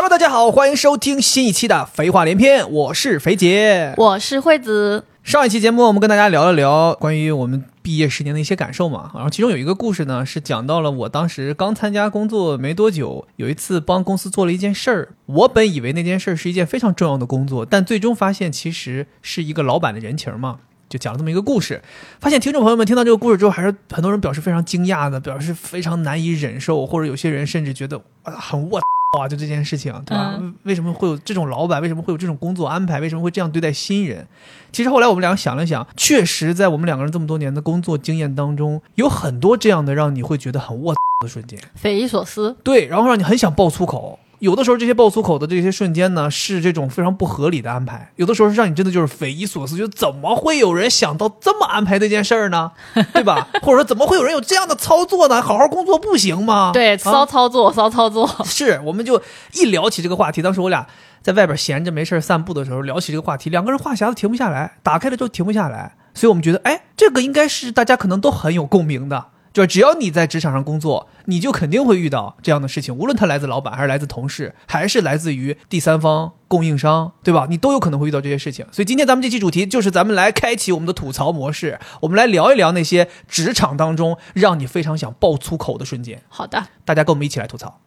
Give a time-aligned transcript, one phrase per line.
[0.00, 3.94] Hello，大家好，欢迎收听新一期的《废话连篇》，我是肥姐。
[3.96, 5.02] 我是惠子。
[5.24, 9.10] 上一期节目，我们跟大家聊了聊关于我们毕业十年的一些感受嘛。
[9.12, 15.08] 然后其中有一个故事呢，是讲到了我当时刚参加工作没多久，有一次帮公司做了一件事儿。
[15.26, 20.60] 我本以为那件事儿是一件非常重要的工作，但最终发现其实是一个老板的人情嘛。
[20.88, 21.82] 就讲了这么一个故事，
[22.20, 28.80] 发现听众朋友们听到这个故事之后，还是很多人表示非常惊讶的，表示非常难以忍受，或者有些人甚至觉得啊很我
[29.16, 30.38] 哇，就这件事情，对吧？
[30.64, 31.80] 为什么会有这种老板？
[31.80, 33.00] 为什么会有这种工作安排？
[33.00, 34.26] 为什么会这样对待新人？
[34.70, 42.54] 其实后来我们两个想了想，确实在我们两个人这么多年的工作经验当中，有很多这样的让你会觉得很我的瞬间，匪夷所思。
[42.62, 44.18] 对，然后让你很想爆粗口。
[44.38, 52.70] 有的时候，这些爆粗口的这些瞬间呢，是这种非常不合理的安排；有的时候是让你真的就是匪夷所思，就怎么会有人想到这么安排这件事儿呢？
[53.12, 53.48] 对吧？
[53.62, 55.42] 或者说，怎么会有人有这样的操作呢？
[55.42, 56.70] 好好工作不行吗？
[56.72, 58.28] 对，骚操作，骚操作。
[58.44, 59.20] 是，我们就
[59.54, 60.86] 一聊起这个话题，当时我俩
[61.20, 69.26] 在外边闲着没事散步的时候，聊起这个话题，两个人话匣子停不下来，打开了就停不下来，所以我们觉得，哎，这个应该是大家可能都很有共鸣的。
[69.58, 77.48] 就只要你在职场上工作，你就肯定会遇到这样的事情，无论他来自老板，还是来自同事，还是来自于第三方供应商，对吧？
[77.50, 78.64] 你都有可能会遇到这些事情。
[78.70, 86.22] 所以今天咱们这期主题就是咱们来开启我们的吐槽模式，我们来聊一聊那些职场当中让你非常想爆粗口的瞬间。
[86.28, 87.80] 好的，大家跟我们一起来吐槽，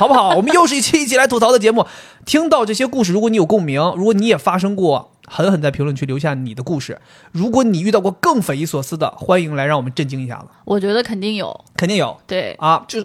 [0.00, 0.34] 好不好？
[0.36, 1.86] 我们又是一期一起来吐槽的节目。
[2.24, 5.12] 听到这些故事，如果你有共鸣，如果你也发生过。
[5.30, 7.00] 狠狠在评论区留下你的故事。
[7.32, 10.46] 如果你遇到过更匪夷所思的，欢迎来让我们震惊一下子。
[10.64, 12.18] 我觉得肯定有，肯定有。
[12.26, 13.04] 对啊，就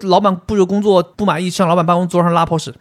[0.00, 2.74] 老板布置工作不满意，上老板办公桌上拉泡屎。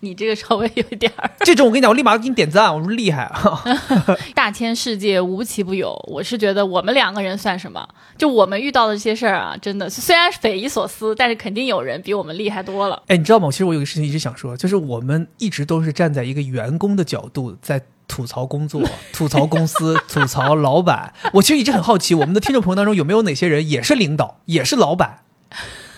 [0.00, 3.64] 你这个稍微有点儿，这种我跟你讲，我立马给你点赞，我说厉害啊！
[4.32, 7.88] 大千世界无奇不有，我是觉得我们两个人算什么？
[8.16, 13.02] 就我们遇到的这些事儿啊，真的虽然匪夷所思，但是肯定有人比我们厉害多了。
[13.08, 13.50] 哎，你知道吗？
[13.50, 18.80] 其实我有个事情一直想说，就是我们一直都是站在一个员工的角度在吐槽工作、
[19.12, 21.12] 吐槽公司、吐槽老板。
[21.32, 25.22] 我其实一直很好奇，我们的听众朋友当中有没有哪些人也是领导，也是老板？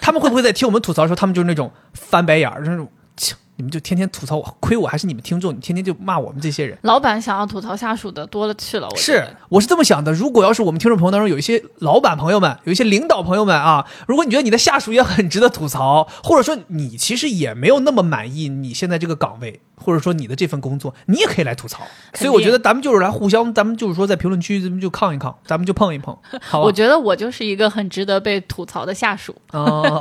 [0.01, 2.89] 他们会不会在听我们吐槽的时候，他们就是那种翻白眼儿，那种？
[3.61, 6.79] 你们就天天吐槽我，亏我还是你们听众，你天天就骂我们这些人。
[6.81, 10.11] 老板想要吐槽下属的多了去了，是，我是这么想的。
[10.15, 21.83] 如果要是我们听众朋友当中有一些老板朋友们，有一些领导朋友们啊，如果你觉得你的下属也很值得吐槽，或者说你其实也没有那么满意你现在这个岗位，或者说你的这份工作，你也可以来吐槽。
[22.15, 26.65] 所以我觉得咱们就是来互相，咱们就是说在评论区咱们就抗一抗，咱们就碰一碰， 好吧？
[26.65, 29.37] 我觉得我就是一个很值得被吐槽的下属。
[29.53, 30.01] 哦。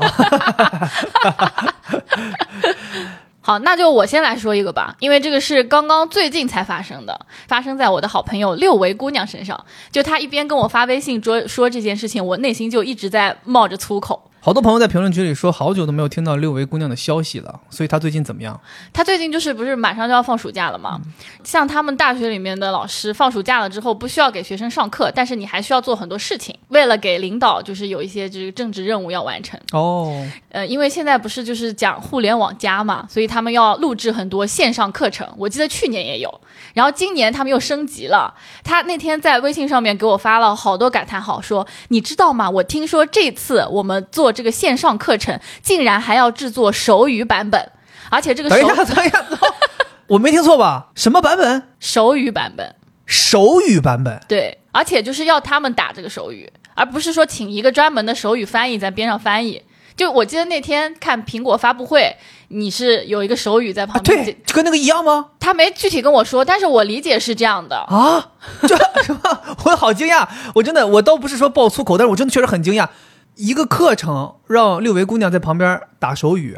[3.50, 9.66] 好，那就我先来说一个吧，因为这个是刚刚最近才发生的，发生在我的好朋友六维姑娘身上。
[9.92, 14.29] 就她一边跟我发微信说说这件事情，我内心就一直在冒着粗口。
[14.42, 18.58] 好多朋友在评论区里说，好久都没有听到六维姑娘的消息了，所以她最近怎么样？
[18.94, 21.02] 她最近就是不是马上就要放暑假了吗？
[21.44, 29.60] 像他们大学里面的老师，放暑假了之后不需要给学生上课，但是你还需要做很多事情，为了给领导就是有一些这个政治任务要完成。
[29.74, 35.28] 哦，呃，因为现在不是就是讲互联网加嘛，所以他们要录制很多线上课程。
[35.38, 36.42] 我记得去年也有，
[36.74, 38.34] 然后今年他们又升级了。
[38.64, 42.50] 他那天在微信上面给我发了好多感叹号，说你知道吗？
[42.50, 44.29] 我听说这次我们做。
[44.32, 47.72] 这个线上课程竟然还要制作手语版本，
[48.10, 49.26] 而且这个 等一下，等一下，
[50.08, 50.88] 我没听错吧？
[50.96, 51.64] 什么版本？
[51.80, 52.76] 手语版本。
[53.06, 54.22] 手语版本。
[54.28, 59.64] 对，而且就是要他们打这个手语，而不是说请一个专门的手语翻译在边上翻译。
[59.98, 62.16] 就我记得那天看苹果发布会，
[62.48, 65.26] 你是有一个手语在旁边，对，就跟那个一样吗？
[65.40, 68.32] 他没具体跟我说，但是我理解是这样的啊。
[68.66, 69.42] 就什么？
[69.66, 70.26] 我好惊讶！
[70.56, 72.88] 我真的，我倒不是说爆粗口，但是我真的确实很惊讶。
[73.40, 76.58] 一个课程让六维姑娘在旁边打手语，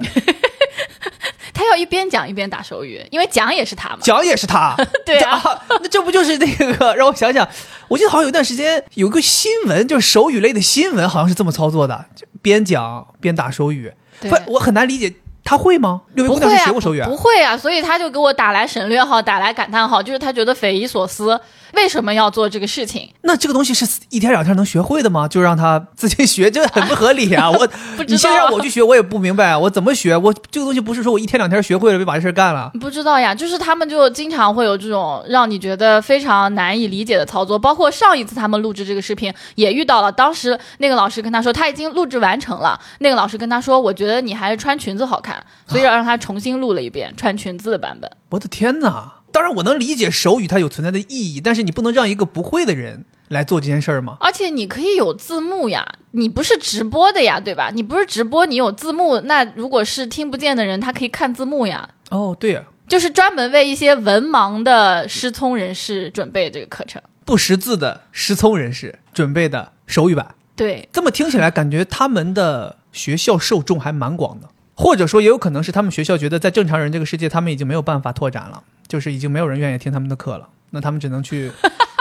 [1.53, 4.75] 她要一边讲一边打手语，因为讲也是她嘛，讲也是她，
[5.05, 5.39] 对啊，
[5.69, 7.47] 那这不就是那个让我想想，
[7.87, 12.05] 我记得好像有一段时间有个新闻，就是手语类的新闻，好像是这么操作的，
[12.41, 15.13] 边讲边打手语，不，我很难理解。
[15.43, 16.01] 他会吗？
[16.13, 17.01] 六位姑娘是学过手语？
[17.03, 21.37] 不会啊，所以他就给我打来省略号，打来感叹号，就是他觉得匪夷所思，
[21.73, 23.09] 为什么要做这个事情？
[23.21, 25.27] 那这个东西是一天两天能学会的吗？
[25.27, 27.49] 就让他自己学，这很不合理啊！
[27.51, 27.67] 我
[28.07, 30.15] 你现在让我去学，我也不明白，我怎么学？
[30.15, 32.71] 我这个东西不是说我一天两天学会了就把这事干了？
[32.79, 46.11] 不知道呀，就是他们就经常会有这种让你觉得非常难以理解的操作，包括上一次他们录制这个视频也遇到了，当时那个老师跟他说他已经录制完成了，那个老师跟他说，我觉得你还是穿裙子好看，所以要让他。
[46.21, 48.11] 重新录了一遍穿裙子的版本。
[48.29, 49.13] 我的天哪！
[49.31, 54.17] 当然，我能理解手语它有存在的意义，但是你不能让一个不会的人来做这件事儿吗？
[54.19, 57.71] 而且你可以有字幕呀，你不是直播的呀，对吧？
[57.73, 61.89] 你不是直播，你有字幕，那如果是听不见的人，他可以看字幕呀。
[62.09, 67.01] 哦，对呀、就是专门为一些文盲的失聪人士准备这个课程。
[67.23, 70.35] 不识字的失聪人士准备的手语版。
[70.55, 74.49] 对，这么听起来，感觉他们的学校受众还蛮广的，
[74.81, 81.51] 或者说也有可能是他们学校觉得在正常人这个世界，他们已经没有办法拓展了，就是已经没有人愿意听他们的课了，那他们只能去。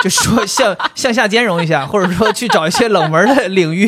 [0.03, 3.87] 就是说向向下兼容一下，或者说去找一些冷门的领域，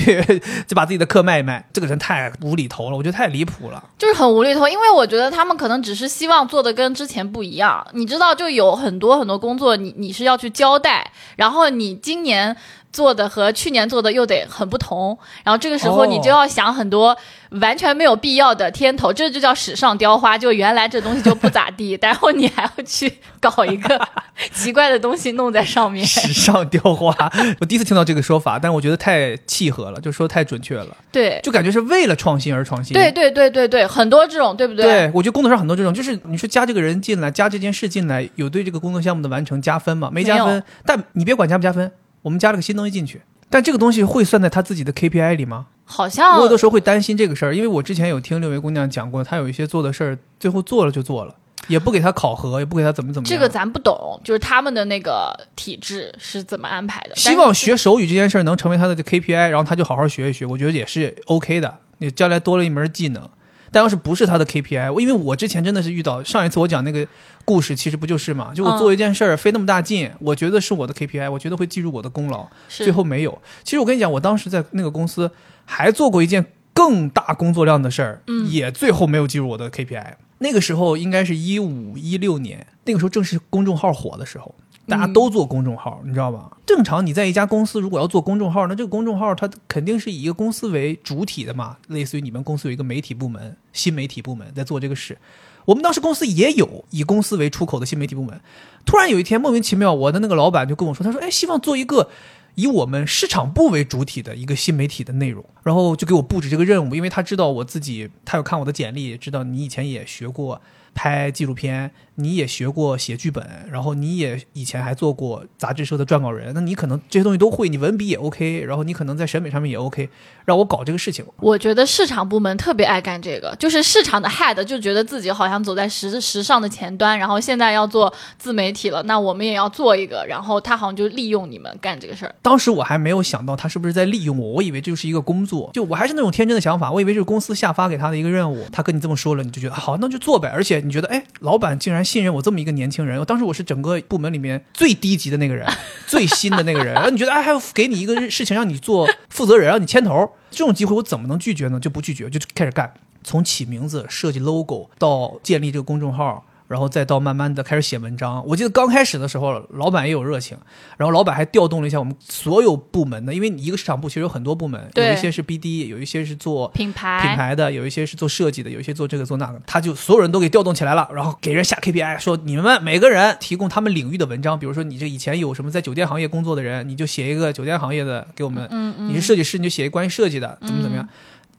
[0.69, 1.67] 就把自己的课卖一卖。
[1.73, 3.83] 这个人太无厘头了，我觉得太离谱了。
[3.97, 7.83] 就是很无厘头，因为我觉得他们可能只是希望做的跟之前不一样。
[7.95, 12.55] 你知道，就有很多很多工作你，你是要去交代，然后你今年
[12.93, 17.17] 做的和去年做的又得很不同，然后这个时候哦你就要想很多
[17.63, 20.37] 完全没有必要的天头，这就叫史上雕花。
[20.37, 23.99] 就原来这东西就不咋地， 然后你还要去搞一个
[24.53, 26.05] 奇怪的东西弄在上面。
[26.05, 27.15] 时尚雕花，
[27.61, 32.95] 我第一次听到这个说法，但我觉得太契合了，就说太准确了，对，就感觉是为了创新而创新。
[32.95, 34.85] 对对对对对，很多这种，对不对？
[34.85, 40.11] 对，我觉得工作上很多这种，就是你说加这个人进来，加这件事进来，有对这个工作项目的完成加分吗？
[40.13, 41.93] 没加分，但你别管加不加分，
[42.23, 43.21] 我们加了个新东西进去，
[43.51, 45.67] 但这个东西会算在他自己的 KPI 里吗？
[45.85, 51.35] 好像我有的时候会担心这个事儿，因为我之前有听六位姑娘讲过，她有一些做的事儿，最后做了就做了，
[51.69, 53.31] 也不给他考核，也不给他怎么怎么样。
[53.31, 57.15] 这个咱不懂，就是他们的那个体制是怎么安排的。
[57.17, 61.79] 希望学手语这件事儿能成为他的 KPI，然后他就好好学一学，我觉得也是 OK 的。
[61.99, 63.29] 你将来多了一门技能，
[63.71, 67.07] 但要是不是他的 KPI，我因为我之前真的是遇到上一次我讲那个
[67.45, 68.53] 故事，其实不就是嘛？
[68.53, 73.41] 就我做一件事儿费那么大劲，我觉得是我的 KPI，我觉得会记住我的功劳，最后没有。
[73.63, 75.31] 其实我跟你讲，我当时在那个公司
[75.65, 76.45] 还做过一件
[76.75, 80.15] 更大工作量的事儿，嗯也最后没有记住我的 KPI。
[80.43, 84.55] 那个时候应该是一五一六年，那个时候正是公众号火的时候，
[84.87, 86.57] 大家都做公众号，你知道吧？
[86.67, 95.17] 正常你在一家公司如果要做公众号，那这个公众号它肯定是以一个公司为主体的嘛，类似于你们公司有一个媒体部门、新媒体部门在做这个事。
[95.65, 98.41] 我们当时公司也有以公司为出口的新媒体部门。
[98.85, 102.11] 突然有一天莫名其妙，我的那个老板就跟我说，他说：“哎，希望做一个
[102.55, 110.61] 以我们市场部为主体的一个新媒体的内容。”然后就给我布置这个任务，因为他知道我自己，他有看我的简历，知道你以前也学过
[110.95, 120.09] 拍纪录片，你也学过写剧本，然后你也以前还做过杂志社的撰稿人，那你可能这些东西都会，你文笔也 OK，然后你可能在审美上面也 OK，
[120.45, 121.25] 让我搞这个事情。
[121.39, 132.35] 我觉得市场部门特别爱干这个，就是市场的 head 就觉得自己好像走在时时尚的前端，然后现在要做自媒体了，那我们也要做一个，然后他好像就利用你们干这个事儿。
[132.43, 138.67] 当时我还没有想到他是不是在利用我，我以为这就是一个工作，就我还是那种天真的想法，我以为这是公司下发给他的一个任务。
[138.71, 140.51] 他跟你这么说了，你就觉得好，那就做呗。
[140.53, 145.67] 而且你觉得，哎，老板竟然信任我这么一个年轻人，当时我是整个部门里面最低级的那个人，
[146.07, 151.81] 最新的那个人，然 后你觉得，哎，还要给你一个事情让你做负责人，让你牵头，这种机会我怎么能拒绝呢？
[151.81, 152.93] 就不拒绝，就开始干，
[153.23, 156.45] 从起名字、设计 logo 到建立这个公众号。
[156.73, 158.43] 然后再到慢慢的开始写文章。
[158.47, 160.57] 我记得刚开始的时候，老板也有热情，
[160.97, 181.07] 然后老板还调动了一下我们所有部门的，因为你一个市场部其实有很多部门，对有一些是 BD，有一些是做品牌，品牌的，有一些是做设计的，有一些做这个做那个，他就所有人都给调动起来了，然后给人下 KPI，说你们每个人提供他们领域的文章，比如说你这以前有什么在酒店行业工作的人，你就写一个酒店行业的给我们，嗯嗯，你是设计师你就写一个关于设计的，怎么怎么样。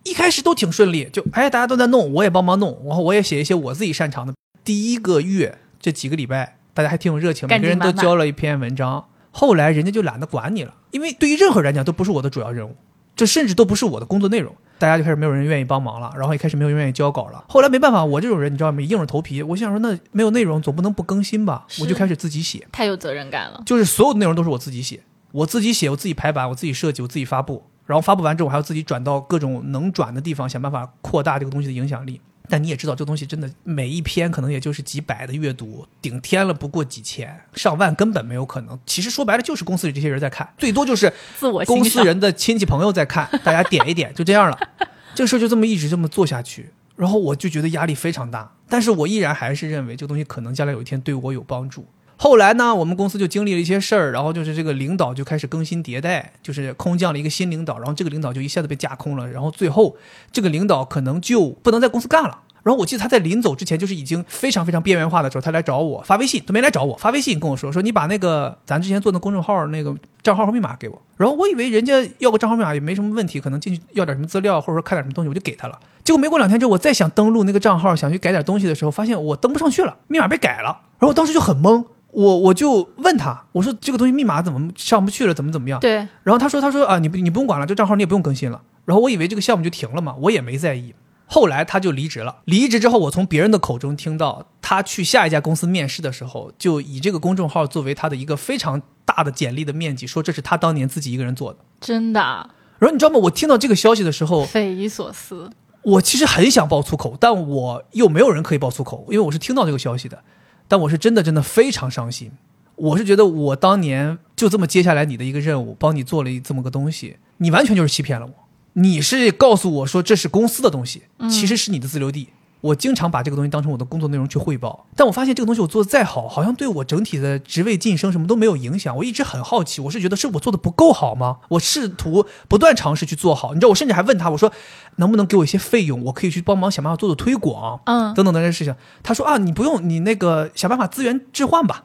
[0.03, 4.33] 一开始都挺顺利，就哎大家都在弄，我也帮忙弄，然后我也写一些我自己擅长的。
[4.63, 9.05] 第一个月这几个礼拜，大家还挺有热情，每个人都交了一篇文章。
[9.31, 12.75] 后来人家就懒得管你了，因为对于任何人来讲都不是我的主要任务，
[13.15, 14.55] 这甚至都不是我的工作内容。
[14.79, 17.43] 大家就开始没有人愿意帮忙了，然后也开始没有人愿意交稿了。
[17.47, 18.81] 后来没办法，我这种人你知道吗？
[18.81, 22.67] 硬着头皮，我想说那没有内容总不能不更新吧，我就开始自己写。
[22.71, 23.61] 太有责任感了。
[23.65, 25.01] 就是所有的内容都是我自己写，
[25.31, 32.19] 我自己写，我自己排版，我自己设计，我自己发布，然后发布完之后，我还要自己转到各种能转的地方，想办法扩大这个东西的影响力。
[32.49, 38.77] 但你也知道，这东西真的每一篇可能也就是几百的阅读，顶天了不过几千，上万根本没有可能。
[38.85, 44.59] 其实说白了就是公司里这些人在看，最多就是自我，公司人的亲戚朋友在看，大家点一点就这样了。
[45.15, 51.85] 这个事儿就这么一直这么做下去，然后我就觉得压力非常大，但是我依然还是认为这个东西可能将来有一天对我有帮助。
[52.23, 59.97] 后来呢，我们公司就经历了一些事儿，然后就是这个领导就开始更新迭代，就是空降了一个新领导，然后这个领导就一下子被架空了，然后最后
[60.31, 62.39] 这个领导可能就不能在公司干了。
[62.63, 71.01] 然后我记得他在临走之前，就是已经非常非常边缘化的时候，他来找我发微信，都没来找我，发微信跟我说说你把那个咱之前做的公众号那个账号和密码给我。
[71.17, 75.77] 然后我以为人家要个账号密码也没什么问题，可能进去要点什么资料，或者说看点什么东西，我就给他了。
[76.05, 80.79] 结果没过两天之后，我再想登录那个账号，想去改点东西的时候，发现我登不上去了，密码被改了。
[80.99, 85.79] 然后我当时就很懵，我我就问他，我说这个东西密码怎么上不去了，怎么怎么样？
[85.79, 88.61] 对，然后他说他说啊，你不你不用管了，这账号你也不用更新了。
[88.85, 90.93] 然后我以为这个项目就停了嘛，我也没在意。
[91.25, 92.35] 后来他就离职了。
[92.45, 101.59] 离职之后，我从别人的口中听到，他去下一家公司面试的时候，就以这个公众号作为他的一个非常大的简历的面积，说这是他当年自己一个人做的。
[101.79, 103.17] 真的啊然后你知道吗？
[103.23, 105.49] 我听到这个消息的时候，匪夷所思。
[105.81, 110.21] 我其实很想爆粗口，但我又没有人可以爆粗口，因为我是听到这个消息的。
[110.67, 112.31] 但我是真的真的非常伤心。
[112.75, 118.33] 我是觉得我当年就这么接下来你的一个任务，帮你做了一这么个东西，你完全就是欺骗了我。
[118.73, 122.29] 你是告诉我说这是公司的东西，其实是你的自留地。
[122.63, 128.95] 我经常把这个东西当成我的工作内容去汇报，但我发现这个东西我做的再好，好像对我整体的职位晋升什么都没有影响。
[128.95, 131.39] 我一直很好奇，我是觉得是我做的不够好吗？
[131.49, 134.49] 我试图不断尝试去做好，你知道，我甚至还问他，我说
[134.95, 138.73] 能不能给我一些费用，我可以去帮忙想办法做做推广，嗯等等等这些事情。
[139.03, 141.83] 他说啊，你不用，你那个想办法资源置换吧，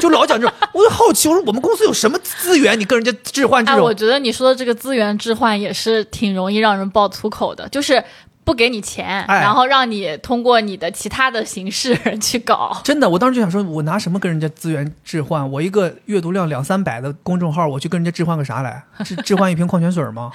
[0.00, 0.52] 就老讲这种。
[0.72, 3.84] 我就好奇，我说我们公司有什么资源，你跟人家置换这哎，种？
[3.84, 8.02] 我觉得你说的这个资源置换也是挺容易让人爆粗口的，就是
[8.46, 12.80] 不给你钱，哎然后让你通过你的其他的形式 去搞。
[12.84, 15.50] 真的，我当时就想说，我拿什么跟人家资源置换？
[15.50, 18.84] 我一个阅读量两三百的公众号，我去跟人家置换个啥来？
[19.04, 20.30] 是 置换一瓶矿泉水吗？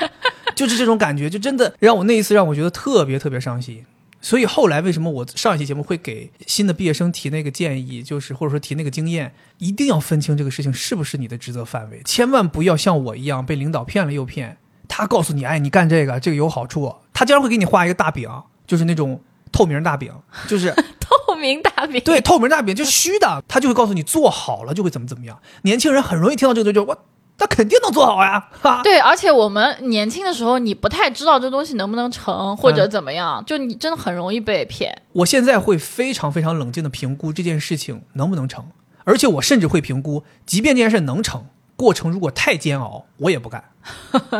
[0.53, 3.85] 就是这种感觉，就真的让我那一次让我觉得特别特别伤心。
[4.21, 14.57] 所以后来为什么我上一期节目会给新的毕业生提那个建议，就是或者说提那个经验，一定要分清这个事情是不是你的职责范围，千万不要像我一样被领导骗了又骗。
[14.93, 18.29] 他告诉你，哎，你干这个，这个有好处，他经常会给你画一个大饼，
[18.67, 19.21] 就是那种
[19.53, 20.11] 透明大饼，
[20.49, 25.39] 就是 透明大饼，对，透明大饼就是虚的，他就会告诉你做好了就会怎么怎么样。
[25.61, 27.05] 年轻人很容易听到这个就觉得我，
[27.39, 28.81] 那肯定能做好呀，哈。
[28.83, 35.01] 对，而且我们年轻的时候，你不太知道这东西能不能成，或者怎么样，就你真的很容易被骗。
[35.13, 38.65] 我现在会非常非常冷静的评估这件事情能不能成，
[39.05, 41.45] 而且我甚至会评估，即便这件事能成，
[41.81, 43.63] 过程如果太煎熬，我也不干。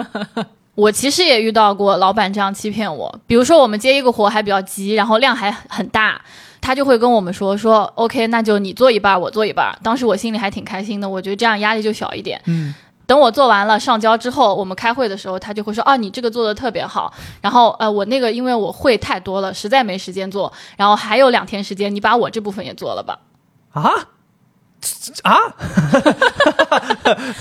[0.76, 6.22] 我其实也遇到过老板这样欺骗我，比如说我们接一个活还比较急，然后量还很大，
[6.62, 9.76] 他就会跟我们说说 OK，那就你做一半，我做一半。
[9.82, 12.40] 当时我心里还挺开心的，我觉得这样压力就小一点。
[12.46, 12.76] 嗯，
[13.08, 23.18] 等我做完了上交之后，我们开会的时候，他就会说：“哦，你这个做的特别好。”然后呃，我那个因为我会太多了，实在没时间做，然后还有两天时间，你把我这部分也做了吧。
[23.72, 23.92] 啊
[25.24, 25.38] 啊！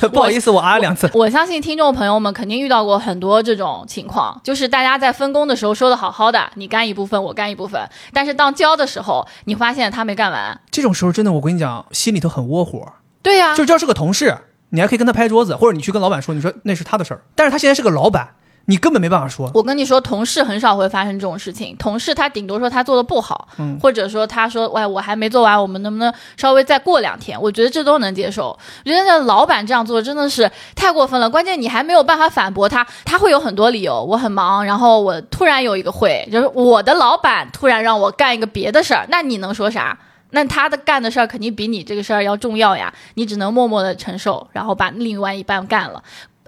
[0.13, 1.11] 不好意思，我啊两次。
[1.15, 7.81] 我相信听众朋友们肯定遇到过很多这种情况，就是大家在分工的时候说的好好的，你干一部分，我干一部分，
[8.13, 10.61] 但是当交的时候，你发现他没干完。
[10.71, 12.93] 这种时候真的，我跟你讲，心里头很窝火。
[13.23, 14.37] 对呀、就这是个同事，
[14.71, 17.23] 你还可以跟他拍桌子，或者你去跟老板说，你说那是他的事儿。
[17.35, 18.29] 但是他现在是个老板，
[18.67, 19.51] 你根本没办法说。
[19.55, 21.77] 我跟你说，同事很少会发生这种事情。
[21.77, 27.41] 同事他顶多说他做的不好，嗯或者说他说，喂，我还没做完，我们能不能稍微再过两天？
[27.41, 28.57] 我觉得这都能接受。
[28.85, 31.29] 我觉得那老板这样做真的是太过分了。
[31.29, 34.05] 关键你还没有办法反驳他，他会有很多理由。
[34.05, 39.99] 我很忙，然后我突然有一个会，就是我的老板突然让我干一个别的事儿，那你能说啥？
[40.33, 46.01] 那他的干的事儿肯定比你这个事儿要重要呀，你只能默默的承受，然后把另外一半干了。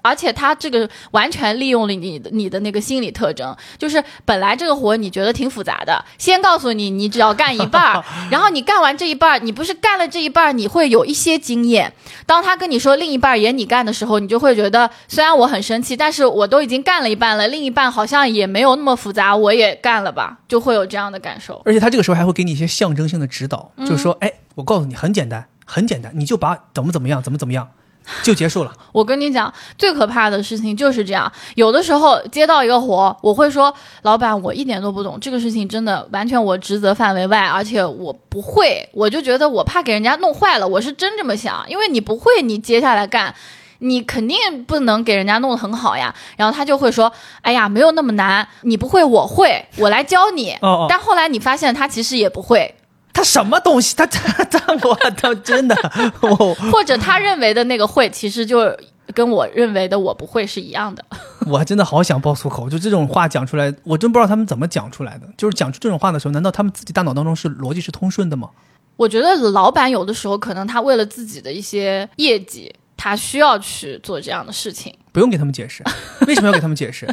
[0.02, 11.92] 而且他这个完全利用了你的你的那个心理特征，就是本来这个活你觉得挺复杂的，先告诉你你只要干一半儿， 然后你干完这一半儿，你不是干了这一半儿，你会有一些经验。
[12.26, 21.62] 当他跟你说另一半儿也你干的时候，你就会觉得虽然我很生气，但是我都已经干了一半了，另一半好像也没有那么复杂，我也干了吧，就会有这样的感受。
[21.64, 27.68] 而且他这个时候还会给你一些象征性的指导，就是说，哎，我告诉你很简单，很简单，你就把怎么怎么样，怎么怎么样，
[28.22, 28.72] 就结束了。
[28.92, 31.30] 我跟你讲，最可怕的事情就是这样。
[31.54, 41.64] 有的时候接到一个活，我会说：“老板，我一点都不懂这个事情，真的完全我职责范围外，而且我不会。”我就觉得我怕给人家弄坏了，我是真这么想。
[41.68, 43.34] 因为你不会，你接下来干，
[43.78, 46.14] 你肯定不能给人家弄得很好呀。
[46.36, 47.10] 然后他就会说
[47.42, 52.74] ：“哎呀，没有那么难，你不会，我会，我来教你。”哦哦但后来你发现他其实也不会，
[53.12, 53.94] 他什么东西？
[53.94, 55.76] 他他他我他真的，
[56.22, 58.76] 我或者他认为的那个会，其实就
[59.14, 61.04] 跟我认为的我不会是一样的。
[61.46, 65.26] 我真的好想爆粗口，就这种话讲出来，我真不知道他们怎么讲出来的。
[65.36, 68.50] 就是讲出这种话的时候，难道他们自己大脑当中是逻辑是通顺的吗？
[68.96, 74.94] 我觉得老板有的时候可能他为了自己的一些业绩，他需要去做这样的事情。
[75.12, 75.82] 不用给他们解释，
[76.26, 77.06] 为什么要给他们解释？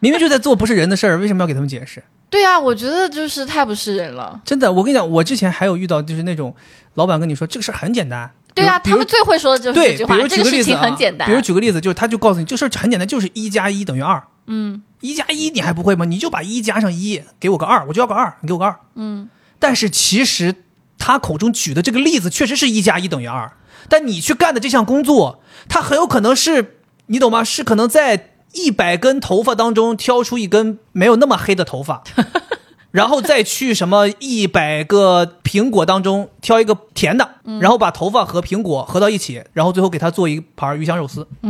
[0.00, 2.02] 明明就在做不是人的事儿，为什么要给他们解释？
[2.30, 4.40] 对啊，我觉得就是太不是人了。
[4.44, 6.54] 真的，我跟你讲，我之前还有遇到就是那种
[6.94, 8.30] 老板跟你说这个事儿很简单。
[8.54, 11.28] 对啊，他们最会说的就是对，这句话，比如这个事情举个例子啊，很简单。
[11.28, 14.22] 比如举个例子，就是他就告诉你这事儿很简单，就是一加一等于二。
[14.46, 16.04] 嗯一加一你还不会吗？
[16.04, 18.80] 你就把一加上一，给我个二，我就要个二，你给我个二。
[18.94, 20.54] 嗯，但是其实
[20.98, 23.52] 他口中举的这个例子确实是一加一等于二，
[23.88, 27.44] 但你去干的这项工作，他很有可能是你懂吗？
[27.44, 32.02] 是可能在一百根头发当中挑出一根没有那么黑的头发，
[32.90, 37.28] 然后再去什么一百个苹果当中挑一个甜的，
[37.60, 41.26] 然后把头发和苹果合到一起，然后最后给他做一盘鱼香肉丝。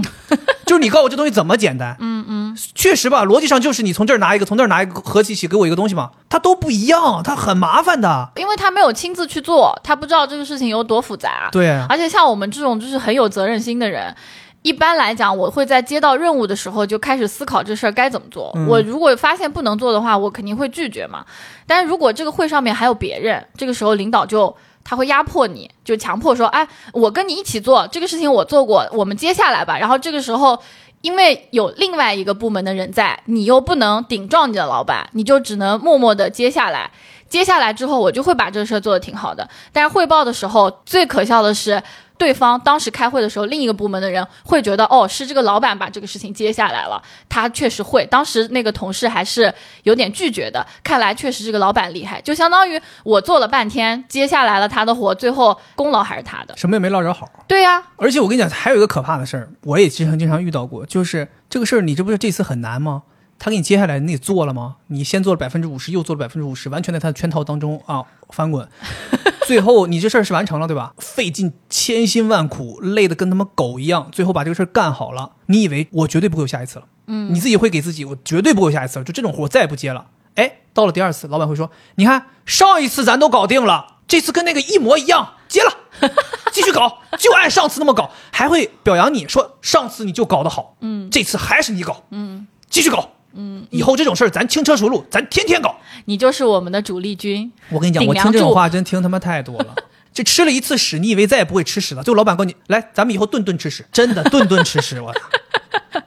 [0.67, 1.97] 就是你告诉我这东西怎么简单？
[1.99, 8.31] 嗯嗯，确实吧，逻辑上就是你从这儿拿一个，从这儿拿一个，合起一起给我一个东西嘛，它都不一样，它很麻烦的。
[8.37, 11.49] 因为他没有亲自去做，他不知道这个事情有多复杂。
[11.51, 14.15] 对，而且像我们这种就是很有责任心的人，
[14.63, 18.53] 一般来讲，我会在接到任务的时候就开始思考这事儿该怎么做。
[18.57, 21.25] 嗯我如果发现不能做的话，我肯定会拒绝嘛。
[21.67, 24.55] 但是如果这个会上面还有别人，这个时候领导就。
[24.85, 30.59] 他会压迫你，就强迫说：“哎，我跟你一起做这个事情，我做过，我们接下来吧。”然后这个时候，
[31.03, 36.91] 因为有另外一个部门的人在，你又不能顶撞你的老板，你就只能默默的接下来。
[37.29, 39.47] 接下来之后，我就会把这个事儿做得挺好的。
[39.75, 41.83] 但是汇报的时候，最可笑的是，
[42.19, 48.05] 对方当时开会的时候，另一个部门的人会觉得，哦，是这个老板把这个事情接下来了，他确实会。
[48.07, 49.53] 当时那个同事还是
[49.85, 56.57] 有点拒绝的，看来确实这个老板厉害，就相当于我做了半天，接下来了他的活，最后功劳还是他的。
[56.57, 57.29] 什么也没捞着好。
[57.47, 63.05] 对呀、而且我跟你讲，还有一个可怕的事儿，我也经常经常遇到过，就是这个事儿，你这不是这次很难吗？
[63.39, 64.77] 他给你接下来，你得做了吗？
[64.89, 68.69] 你先做了百分之五十，又做了百分之五十，完全在他的圈套当中啊翻滚，
[69.47, 70.95] 最后你这事儿是完成了，对吧？
[70.99, 75.33] 费尽千辛万苦，累得跟他妈狗一样，最后把这个事儿干好了。
[75.47, 76.87] 你以为我绝对不会有下一次了？
[77.07, 80.07] 嗯，你自己会给自己，我绝对不会有下一次了，就这种活我再也不接了。
[80.35, 85.73] 哎，到了第二次，老板会说：“你看上一次咱都搞定了，这次跟那个一模一样，接了，
[86.53, 97.51] 继续搞，就按上次那么搞。”还会表扬你说：“上次你就搞得好，嗯，这次还是你搞，嗯，继续搞，嗯，以后这种事儿咱轻车熟路，咱天天搞。”你就是我们的主力军。
[97.71, 99.75] 我跟你讲，我听这种话真听他妈太多了。
[100.13, 102.03] 这吃了一次屎，你以为再也不会吃屎了？
[102.03, 105.01] 最后老板告诉你，来，咱们以后顿顿吃屎，真的顿顿吃屎。
[105.01, 105.21] 我操！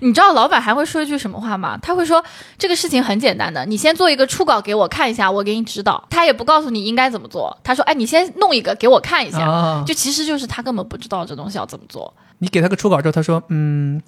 [0.00, 1.76] 你知道老板还会说一句什么话吗？
[1.82, 2.24] 他会说
[2.56, 6.02] 这个事情很简单的，你先做一个初稿给我看一下，我给你指导。
[6.08, 9.40] 他也不告诉你应该怎么做，他说，哎，你先弄一个给我看一下。
[9.40, 12.12] 啊就其实就是他根本不知道这东西要怎么做。
[12.38, 14.00] 你给他个初稿之后，他说，嗯，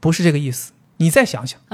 [0.00, 1.58] 不是这个意思，你再想想。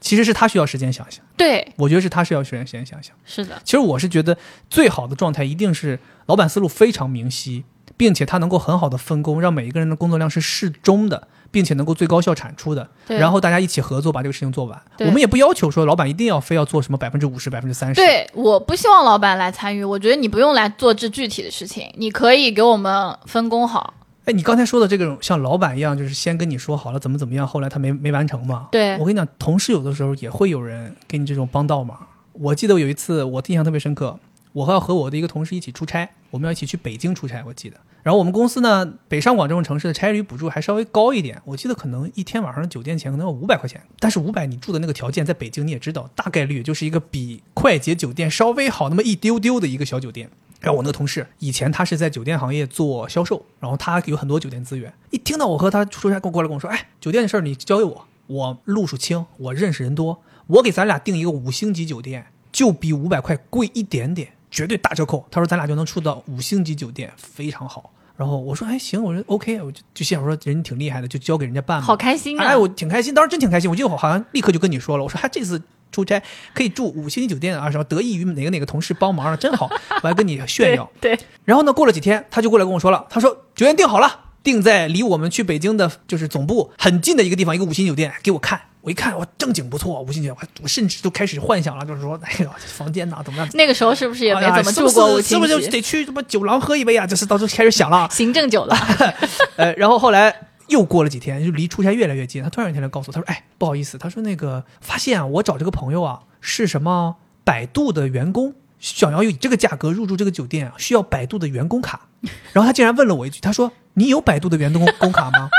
[0.00, 3.16] 其实是他需要时间想想，对，我觉得是他需要时间时间想想。
[3.24, 4.36] 是的，其实我是觉得
[4.68, 7.64] 最好的状态一定是老板思路非常明晰，
[7.96, 12.86] 并且他能够很好的分工，让每一个人的工作量是适中的，并且能够最高效产出的。
[13.06, 14.78] 然后大家一起合作把这个事情做完。
[14.98, 17.94] 我们也不要求说老板一定要非要做什么百分之五十、百分之三十。
[17.94, 23.94] 对，我不希望老板来参与，我觉得你不用来做这具体的事情，你可以给我们分工好。
[24.24, 28.68] 哎，你刚才说的这种像老板一样，就是先跟你说好了怎么怎么样，后来他没没完成嘛？
[28.72, 32.06] 对我跟你讲，同事有的时候也会有人给你这种帮倒忙。
[32.32, 34.18] 我记得有一次我印象特别深刻，
[34.52, 37.76] 我要和我的一个同事一起出差，我们要一起去北京出差，我记得。
[38.02, 43.80] 然后我们公司呢，北上广这种城市的差旅补助还稍微高一点，我记得可能一天晚上酒店钱可能要五百块钱。
[43.98, 50.30] 但是五百你住的那个条件，在北京你也知道，大概率就是一个比快捷酒店稍微好那么一丢丢的一个小酒店。
[50.64, 54.90] 然后我那个同事以前他是在酒店行业做销售，然后他有很多酒店资源。
[55.10, 65.26] 一听到我和他出差过过来跟我说，哎，酒店的事儿你交给我，我路数清，我认识人多，我给咱俩订一个五星级酒店，就比五百块贵一点点，绝对大折扣。
[65.30, 67.90] 他说咱俩就能住到五星级酒店，非常好。
[68.16, 71.86] 然后我说哎行，我说 OK，我就就心想说人挺厉害的，就交给人家办吧。
[71.86, 72.46] 好开心啊！
[72.46, 73.68] 哎，我挺开心，当时真挺开心。
[73.68, 75.60] 我记得我好像立刻就跟你说了，我说哎这次
[75.94, 76.20] 出差
[76.52, 79.70] 可以住五星级酒店啊，什么得益于哪个哪个同事帮忙了，真好，
[80.02, 80.90] 我还跟你炫耀。
[81.00, 88.60] 对，对然后呢，过了几天，他就过来跟我说了，他说酒店订好了，订在离我们去北京的就是总部很近的一个地方，一个五星酒店，给我看。
[88.80, 93.48] 我一看，哇，正经不错，五星酒店，我我甚至都开始幻想了，就是说，哎呦，房间呐，怎么样？
[93.54, 95.68] 那个时候是不是也没怎么住过五星是是不是就级？
[95.70, 97.06] 得去什么酒廊喝一杯啊？
[97.06, 98.08] 就是到时候开始想了啊。
[98.10, 98.76] 行政酒了，
[99.56, 100.34] 呃，然后后来
[100.68, 102.42] 又过了几天，就离出差越来越近。
[102.42, 112.08] 他突然有一天来告诉我，他说：“哎，不好意思，他说那个发现啊，我找这个朋友啊是什么百度的员工，想要以这个价格入住这个酒店啊，需要百度的员工卡。
[112.52, 115.50] 然后他竟然问了我一句，他说：你有百度的员工工卡吗？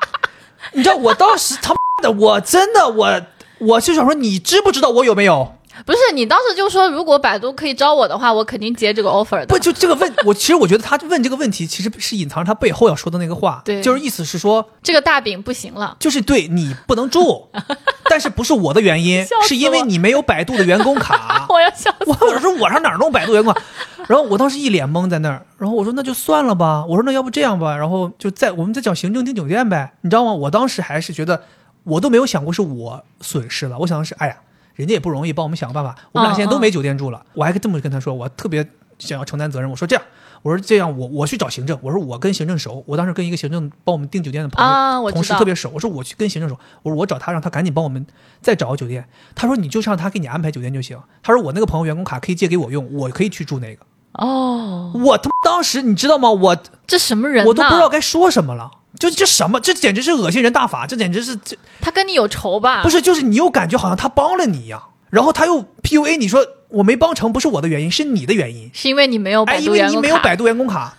[0.74, 3.22] 你知道我当时他妈的，我真的我
[3.58, 5.56] 我就想说，你知不知道我有没有？
[5.84, 9.46] 不是你当时就说，如果百度可以招我的话，我肯定接这个 offer 的。
[9.46, 15.96] 不，就这个问，我其实我觉得他问这个问题，其实是隐藏着他背后要说的那个话，对就是意思是说，这个大饼不行了。
[15.98, 17.48] 就是对你不能住，
[18.08, 21.46] 但是不是我的原因 是因为你没有百度的员工卡。
[21.50, 23.60] 我要笑死我我说我上哪儿弄百度员工卡？
[24.06, 30.32] 然后我当时一脸懵在那儿，然后我说那就算了吧，我说那要不这样吧，然后就在我们再讲行政订酒店呗，你知道吗？
[30.32, 31.42] 我当时还是觉得
[31.84, 34.36] 我都没有想过是我损失了，我想的是哎呀，
[34.74, 38.66] 人家也不容易帮我们想个办法，我们俩现在都没酒店住了，我还这么跟他说，我特别
[38.98, 40.04] 想要承担责任，我说这样。
[40.42, 41.78] 我说这样，我我去找行政。
[41.80, 45.70] 我说我跟行政熟，我当时跟一个行政帮我们订酒店的朋友、同事特别熟。
[45.72, 48.06] 我说我去跟行政熟，我说我找他，让他赶紧帮我们
[48.42, 49.08] 再找个酒店。
[49.34, 50.98] 他说你就让他给你安排酒店就行。
[51.22, 53.86] 他说我那个朋友员工卡可以借给我用，我可以去住那个。
[54.12, 56.30] 哦，我他妈当时你知道吗？
[56.30, 57.48] 我这什么人呐？
[57.48, 58.70] 我都不知道该说什么了。
[58.98, 62.82] 就这什么，这简直是恶心人大法，这简直是这他跟你有仇吧？
[62.82, 68.70] 不是就是你又感觉好像他帮了你一样，然后他又 PUA 你说我没帮成不是我的原因，是你的原因。
[68.72, 69.88] 是因为你没有哎，百因为。
[69.88, 70.96] 你没有百度员工卡，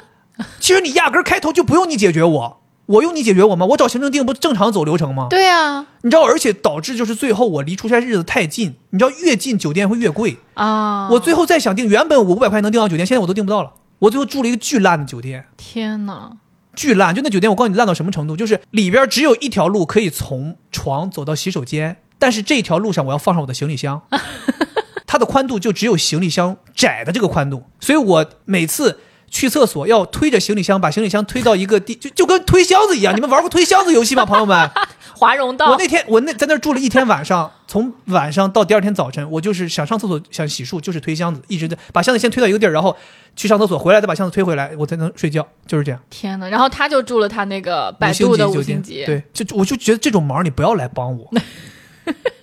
[0.60, 3.66] 其实你压根儿开头就不用你解决我，我用你解决我吗？
[3.66, 5.26] 我找行政定不正常走流程吗？
[5.30, 10.36] 对啊你知道，而且导致就是最后我离出差日子太近，你知道越近酒店会越贵。
[10.54, 11.08] 啊！
[11.10, 13.72] 我最后再想订，原本我五百块钱能订到酒店，现在我都订不到了。
[14.00, 16.30] 我最后住了一个巨烂的酒店，天哪！
[16.78, 17.12] 巨烂。
[17.12, 24.00] 就那酒店，我告诉你烂到什么程度，就是里边只有一条路可以从床走到洗手间，但是这条路上我要放上我的行李箱，
[25.04, 29.00] 它的宽度就只有行李箱窄的这个宽度，所以我每次。
[29.30, 33.14] 去厕所要推着行李箱，把行李箱推到一个地，就就跟推箱子一样。
[33.14, 34.70] 你们玩过推箱子游戏吗，朋友们？
[35.18, 42.96] 华容道我那天我那在那儿住了一天晚上，从晚上到第二天早晨，我就是想上厕所想洗漱，就是推箱子，一直在把箱子先推到一个地儿，然后
[43.34, 46.00] 去上厕所，回来再把箱子推回来，我才能睡觉，就是这样。
[46.08, 46.48] 天哪！
[46.48, 51.28] 然后他就住了他那个百度的五酒店，星级，对，就我就觉得这种忙你不要来帮我，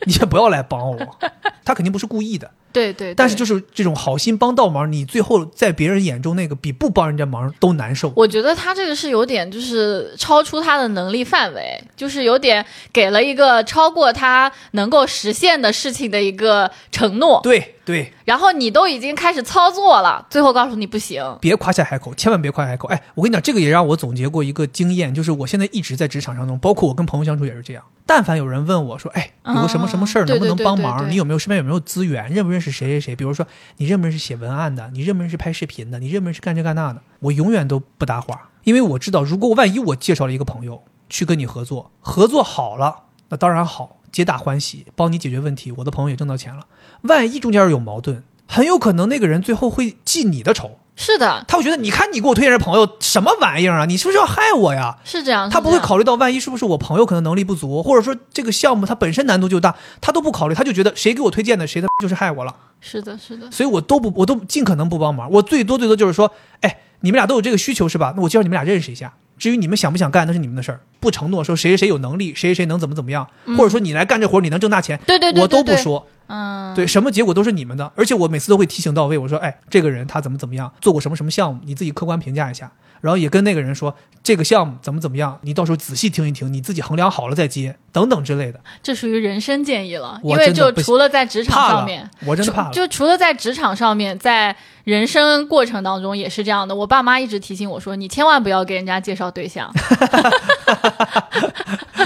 [0.06, 1.18] 你也不要来帮我，
[1.64, 8.12] 他肯定不是故意的，对对对但是就是这种好心帮倒忙，你最后在别人眼中那个比不帮人家忙都难受。
[8.16, 21.24] 我觉得他这个是有点就是超出他的能力范围，就是有点给了一个超过他能够实现的事情的一个承诺，对对，然后你都已经开始操作了，最后告诉你不行。
[21.40, 22.88] 别夸下海口，千万别夸下海口。
[22.88, 27.84] 哎，我跟你讲，这个也让我总结过一个经验，就是我现在一直在职场当中，包括我跟朋友相处也是这样。
[28.08, 30.98] 但凡有人问我说，哎，有个什么什么事儿啊能不能帮忙？
[30.98, 32.28] 对对你有没有身边有没有资源？
[32.30, 33.16] 认不认识谁谁谁？
[33.16, 33.46] 比如说
[33.78, 34.90] 你认不认识写文案的？
[34.92, 36.00] 你认不认识拍视频的？
[36.00, 37.02] 你认不认识干这干那的？
[37.20, 42.96] 我永远都不搭话，因为我知道，如果万一我介绍了一个朋友去跟你合作，合作好了，
[43.30, 46.66] 那当然好，皆大欢喜，帮你解决问题，我的朋友也挣到钱了。
[47.08, 50.80] 万一中间有矛盾，很有可能那个人最后会记你的仇。
[50.98, 53.86] 是的，他会觉得，你看你给我推荐这朋友什么玩意儿啊？
[53.86, 54.96] 你是不是要害我呀？
[55.04, 55.50] 是这样。
[55.50, 68.14] 他不会考虑到万一是不是我朋友可能能力不足，或者说这个项目它本身难度就大，他都不考虑，他就觉得谁给我推荐的谁他就是害我了，是的，是的，所以我都不我都尽可能不帮忙，我最多最多就是说，哎，你们俩都有这个需求是吧？
[68.16, 69.14] 那我介绍你们俩认识一下。
[69.38, 76.08] 至于你们想不想干，那是你们的事儿，不承诺说谁谁谁有能力，谁谁谁能怎么怎么样，或者说你来干这活儿你能挣大钱，对对对，我都不说。
[76.28, 79.18] 嗯，对，什么结果都是你们的，而且我每次都会提醒到位。
[79.18, 82.72] 我说，哎，这个人他怎么怎么样，做过什么什么项目，你自己客观评价一下。
[83.02, 88.60] 然后也跟那个人说，这个项目怎么怎么样，你到时候仔细听一听，你自己衡量好了再接，等等之类的。
[88.82, 92.72] 这属于人生建议了，因为就除了在职场上面，，我真的怕了。
[92.72, 96.74] 就除了在职场上面，在人生过程当中也是这样的。
[96.74, 99.72] 我爸妈一直提醒我说，你千万不要给人家介绍对象。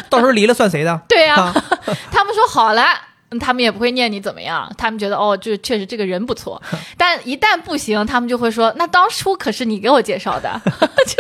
[0.10, 1.02] 到时候离了算谁的？
[1.08, 1.54] 对呀、啊
[2.12, 2.84] 他们说好了。
[3.32, 6.62] 嗯他们也不会念你怎么样，他们觉得哦，就确实这个人不错，
[6.98, 10.60] 但一旦不行，他们就会说，那当初可是你给我介绍的，
[11.06, 11.16] 就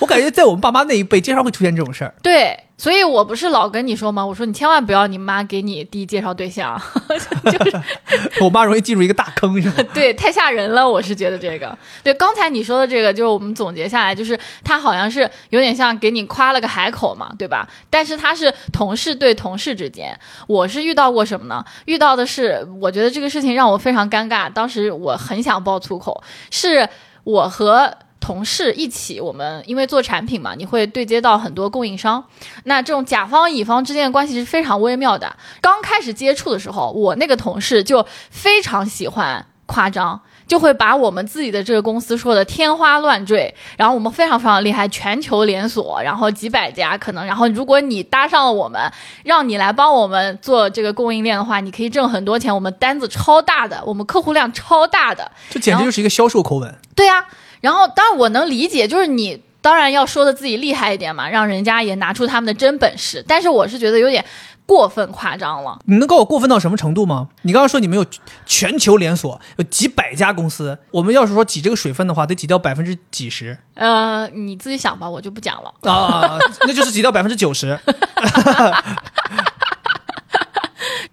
[0.00, 2.14] 我感觉在我们爸妈那一辈，经常会出现这种事儿。
[2.22, 4.24] 对，所以我不是老跟你说吗？
[4.24, 6.80] 我说你千万不要你妈给你弟介绍对象，
[7.44, 7.82] 就是
[8.40, 9.74] 我妈容易进入一个大坑，是吗？
[9.92, 11.76] 对，太吓人了，我是觉得这个。
[12.02, 17.68] 对，刚才你说的这个，就是我们总结下来，就是他好像是有点像给你夸了个海口嘛，对吧？
[17.90, 21.62] 但是他是同事对同事之间，我是遇到过什么呢？
[21.84, 26.88] 遇到的是，我觉得这个事情让我非常尴尬，当时我很想爆粗口，是
[27.24, 27.94] 我和。
[28.20, 32.22] 同事一起，我们因为做产品嘛，你会对接到很多供应商，
[32.64, 35.34] 那这种甲方乙方之间的关系是非常微妙的。
[35.60, 48.92] 刚开始接触的时候，我那个同事就非常喜欢夸张，就会把我们自己的这个公司说的天花乱坠，然后我们非常非常厉害，全球连锁，然后几百家可能，然后如果你搭上了我们，
[49.24, 56.76] 让你来帮我们做这个供应链的话，你可以挣很多钱，我们单子超大的，我们客户量超大的，这简直就是一个销售口吻。
[56.96, 57.24] 对呀、
[57.60, 63.24] 然后当然我能理解，就是你当然要说的自己厉害一点嘛，让人家也拿出他们的真本事。
[63.26, 64.24] 但是我是觉得有点
[64.64, 65.78] 过分夸张了。
[65.84, 67.28] 你能告诉我过分到什么程度吗？
[67.42, 68.06] 你刚刚说你们有
[68.46, 75.74] 全球连锁，有几百家公司，我们要是说挤这个水分的话，得挤掉百分之几十呃，你自己想吧，我就不讲了。
[75.90, 77.78] 啊，那就是挤掉百分之九十。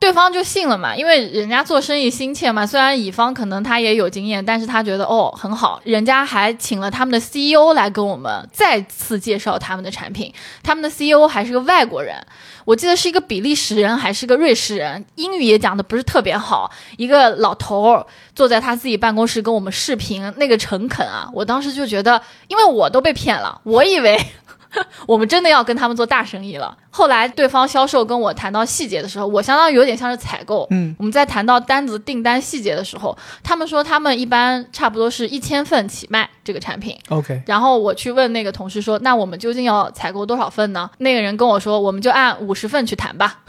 [0.07, 2.65] 对方就信了嘛，因为人家做生意心切嘛。
[2.65, 10.33] 虽然乙方可能他也有经验，但是他觉得哦很好，人家还请了他们的 CEO 来跟我们再次介绍他们的产品。
[10.63, 12.15] 他们的 CEO 还是个外国人，
[12.63, 16.71] 我记得是一个比利时人还是个瑞士人，英语也讲的不是特别好。
[16.95, 24.17] 一个老头儿坐在他自己办公室跟我们视频，那个诚恳啊，我当时就觉得，因为我都被骗了，我以为。
[25.07, 26.77] 我们真的要跟他们做大生意了。
[26.89, 30.67] 后来对方销售跟我谈到细节的时候，我相当于有点像是采购。
[30.71, 36.97] 嗯，我们在谈到单子订单细节的时候，他们说他们一般差不多是一千份起卖这个产品。
[37.09, 40.89] OK，然后我去问那个同事说，那我们究竟要采购多少份呢？
[40.97, 43.41] 那个人跟我说，我们就按五十份去谈吧。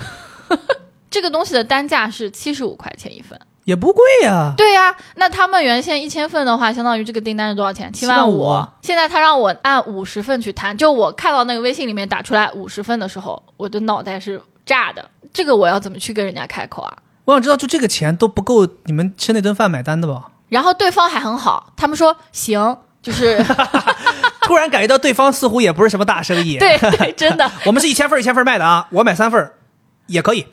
[1.11, 3.38] 这个东西的单价是七十五块钱一份。
[3.68, 7.92] 也不贵呀、对呀、那他们原先一千份的话，相当于这个订单是多少钱？
[7.92, 8.64] 七万五。
[8.81, 15.04] 现在他让我按五十份去谈，就我看到那个微信里面打出来五十份的时候，我的脑袋是炸的。
[15.35, 16.96] 这个我要怎么去跟人家开口啊？
[17.26, 20.31] 我想知道，就这个钱都不够你们吃那顿饭买单的吧？
[20.48, 23.37] 然后对方还很好，他们说行，就是
[24.40, 26.57] 突然感觉到对方似乎也不是什么大生意。
[26.57, 29.52] 对对，真的， 我们是一千份一千份卖的啊，我买三份
[30.07, 30.46] 也可以。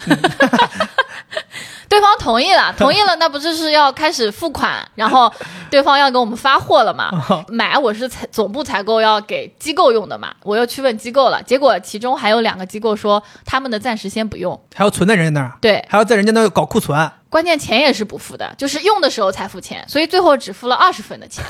[1.96, 5.32] 对方同意了， 同意了，那不就是要开始付款，然后
[5.72, 7.10] 对方要给我们发货了嘛？
[7.48, 17.10] 买我是采总部采购要给机构用的嘛，我又去问机构了，结果其中还有两个机构说他们的暂时先不用，还要存在人家那儿，对，还要在人家那儿搞库存。
[17.30, 21.42] 关键钱也是不付的，就是用的时候才付钱，所以最后只付了二十分的钱。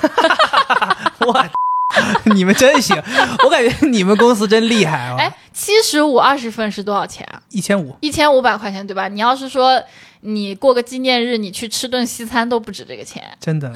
[1.21, 1.33] 我，
[2.35, 2.95] 你们真行，
[3.43, 5.15] 我感觉你们公司真厉害啊！
[5.17, 7.41] 哎，七十五二十份是多少钱啊？
[7.49, 9.07] 一千五，一千五百块钱对吧？
[9.07, 9.81] 你要是说
[10.21, 13.23] 你过个纪念日，你去吃顿西餐都不止这个钱。
[13.39, 13.71] 真的，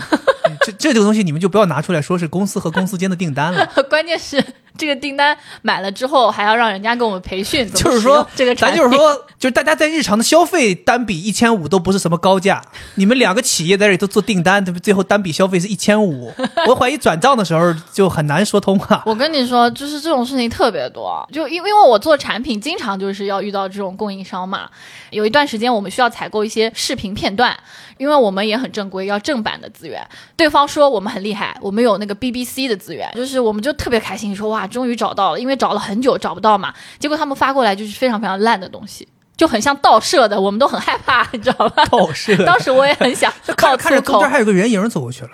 [0.66, 3.66] 这这个东西你们就不要拿出来说是公司和公司间的订单了。
[3.90, 4.44] 关键是
[4.78, 12.62] 这个订单买了之后，还要让人家给我们培训，就是说，这个咱就是说，就是大家在日常的消费单笔一千五都不是什么高价，
[12.96, 14.80] 你们两个企业在这里头做订单，对不？
[14.80, 16.34] 最后单笔消费是一千五，
[16.68, 19.04] 我怀疑转账的时候就很难说通啊。
[19.08, 24.68] 我跟你说，就是这种事情特别多，就因为因为我做产品，经常就是要遇到这种供应商嘛。
[25.12, 27.56] 有一段时间，我们需要采购一些视频片段，
[27.98, 30.04] 因为我们也很正规，要正版的资源。
[30.36, 36.74] 对对方说我们很厉害，我们有那个 BBC 的资源，就是我们就特别开心，说哇，终于找到了，因为找了很久找不到嘛。
[36.98, 39.08] 结果他们发过来就是非常非常烂的东西，
[39.40, 41.86] 就很像盗摄的，我们都很害怕， 你知道吧？
[41.86, 45.30] 倒射，当时我也很想看看着中间，还有个人影走过去了，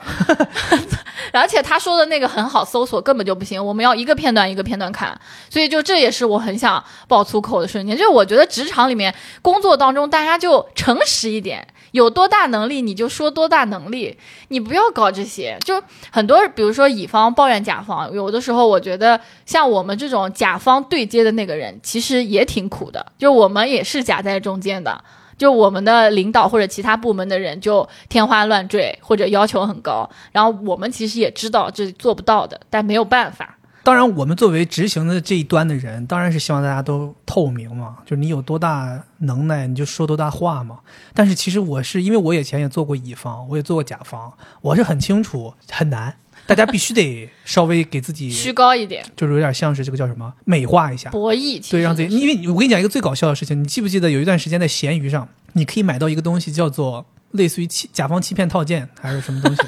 [1.34, 7.98] 而且他说的那个很好搜索，根本就不行，我们要一个片段一个片段看，所以就这也是我很想爆粗口的瞬间。
[7.98, 14.16] 就是我觉得职场里面工作当中，大家就诚实一点，有多大能力你就说多大能力，
[14.50, 15.58] 你不要搞这些。
[15.66, 25.04] 就很多，比如说乙方抱怨甲方，有的时候我觉得像我们这种甲方对接的那个人，其实也挺苦的，就我们也是是夹在中间的。
[25.38, 33.58] 就我们的领导或者其他部门的人就天花乱坠，或者要求很高，然后我们其实也知道这做不到的，但没有办法。
[33.84, 40.80] 当然，我们作为执行的这一端的人，当然是希望大家都透明嘛，就是你有多大能耐，你就说多大话嘛。
[41.14, 46.16] 但是其实我是因为我以前也做过乙方，我也做过甲方，我是很清楚很难，
[46.48, 52.16] 大家必须得稍微给自己，虚高一点，就是有点像是这个叫什么美化一下，博弈，对，让自己。
[52.16, 59.62] 因为我跟你讲一个最搞笑的事情，你记不记得有一段时间在闲鱼上，你可以买到一个东西叫做类似于欺甲方欺骗套件还是什么东西？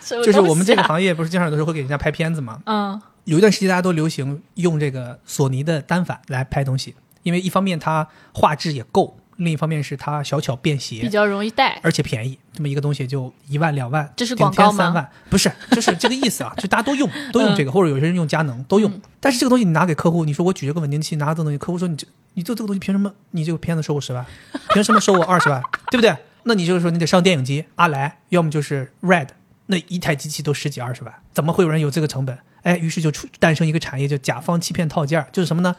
[0.24, 2.60] 就是我们这个行业不是经常有的时候会给人家拍片子嘛？
[2.66, 11.80] 嗯有一段时间大家都流行用这个索尼的单反来拍东西，因为一方面它画质也够，另一方面是它小巧便携比，较容易带。
[11.82, 12.38] 而且便宜。
[12.52, 18.90] 这么一个东西就一万两万，这是顶广告三万，不是，就是这个意思啊，就大家都用， 都用这个，或者有些人用佳能都用。
[18.92, 23.12] 嗯但是这个东西你拿给客户，你说我举这个稳定器拿这个东西，客户说你这你做这个东西凭什么？
[23.30, 24.24] 你这个片子收我十万，
[24.72, 25.60] 凭什么收我二十万？
[25.90, 26.14] 对不对？
[26.44, 29.28] 那你就是说你得上电影机，阿莱，要么就是 Red，
[29.66, 32.38] 那一台机器都十几二十万，怎么会有人有这个成本？
[32.62, 35.74] 哎，于是就出诞生一个产业，叫甲方欺骗套件儿，就是什么呢？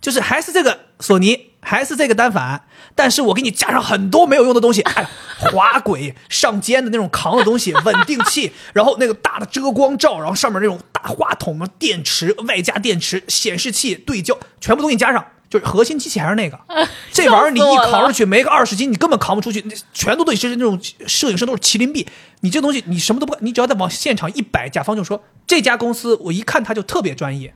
[0.00, 2.62] 就是还是这个索尼，还是这个单反，
[2.94, 5.06] 但是我给你加上很多没有用的东西，哎，
[5.38, 15.24] 滑轨、 上肩的那种扛的东西，稳定器， 然后那个大的遮光罩，然后上面那种大话筒嘛，电池、外加电池、显示器、对焦，全部都给你加上。
[15.50, 16.56] 就是核心机器还是那个，
[17.10, 22.06] 这玩意儿你一扛上去没个二十斤，你根本扛不出去，那全都得是那种摄影师都是麒麟臂。
[22.42, 27.52] 你这东西你什么都不干，你只要再往现场一摆，甲方就说这家公司我一看他就特别专业。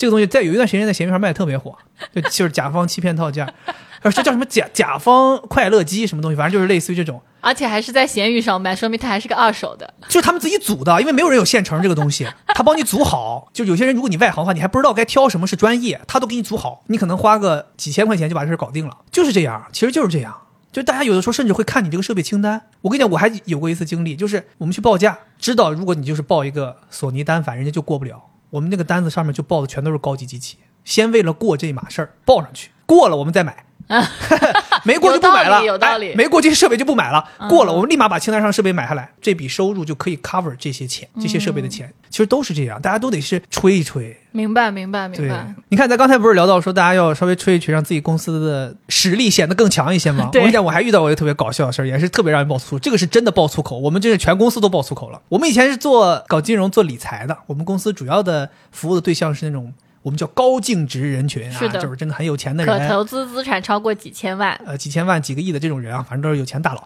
[0.00, 1.76] 这个东西在有一段时间在闲鱼上卖的特别火，
[2.14, 3.52] 就 就是甲方欺骗套件儿，
[4.00, 9.92] 呃，这叫什么甲甲方快乐机什么东西，反正就是类似于这种，而且还是在闲鱼上卖，说明它还是个二手的。
[10.08, 13.50] 就是他们自己组的，因为没有人有现成这个东西，他帮你组好。
[13.52, 20.34] 就有些人如果你外行的话，你还不知道该挑什么是专业，他都给你组好，你可能花个几千块钱就把这事儿搞定了，就是这样，其实就是这样。
[20.72, 22.62] 就大家有的时候甚至会看你这个设备清单。
[22.80, 28.22] 我跟你讲，我还有过一次经历，就是我们去报价，知道如果你就是报一个索尼单反，人家就过不了。
[28.50, 33.64] 我们那个单子上面就报的全都是高级机器，先为了过这码事儿报上去，过了我们再买。
[34.84, 37.24] 没过就不买了，有道理道理哎没过这些设备就不买了。
[37.38, 41.92] 嗯过了，我们立马把清单上设备买下来，这笔收入就可以 cover 这些钱，这些设备的钱。
[42.08, 44.16] 其实都是这样，大家都得是吹一吹。
[44.32, 50.24] 明白，明白，明对白。，你看咱刚才不是聊到说大家要稍微吹一吹，让自己公司的实力显得更强一些吗？
[50.26, 52.78] 我对跟你讲，我还遇到过一个特别搞笑的事儿，也是特别让人爆粗口。
[52.78, 55.20] 这个是真的爆粗口，我们这是全公司都爆粗口了。
[55.28, 61.80] 我们以前是做搞金融、做理财的，我们公司主要的服务的对象是那种我们叫高净值人群啊，是的。
[61.80, 62.74] 就是真的很有钱的人。
[62.74, 66.84] 可人，投资资产超过几千万，呃几千万、几个亿的这种人啊，反正都是有钱大佬。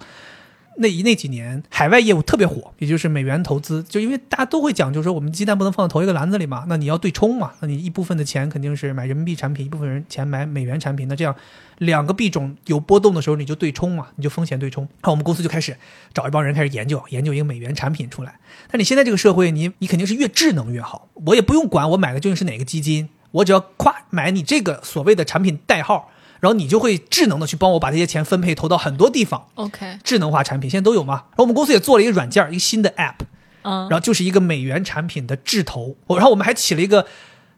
[0.77, 11.35] 那一那几年海外业务特别火，也就是美元投资，就因为大家都会讲，就是说我们鸡蛋不能放在同一个篮子里嘛，那你要对冲嘛，那你一部分的钱肯定是买人民币产品，一部分人钱买美元产品，那这样
[11.79, 14.89] 两个币种有波动的时候，你就对冲嘛，你就风险对冲。
[15.03, 15.77] 那我们公司就开始
[16.13, 18.39] 找一帮人开始研究，研究一个美元产品出来。
[18.71, 26.11] 但你现在这个社会，你你肯定是越智能越好，我也不用管我买的究竟是哪个基金，我只要夸买你这个所谓的产品代号。
[26.45, 31.15] 然后你就会智能的去帮我把这些钱分配投到很多地方，OK，智能化产品现在都有嘛。
[31.15, 33.15] 然后我们公司也做了一个软件，一个新的 App，
[33.63, 35.97] 嗯然，后就是一个美元产品的智投。
[36.07, 37.07] 然后我们还起了一个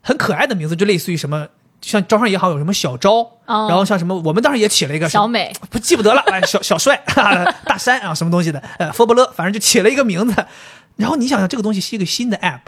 [0.03, 1.49] 很可爱的名字，就类似于什么，
[1.81, 3.15] 像招商银行有什么小招，
[3.47, 7.03] 哦然后像什么，我们当时也起了一个小美， 不记不得了，哎，小小帅、
[7.67, 10.47] 大山啊，什么东西的，呃，佛伯勒，反正就起了一个名字。
[10.95, 12.61] 然后你想想，这个东西是一个新的 App，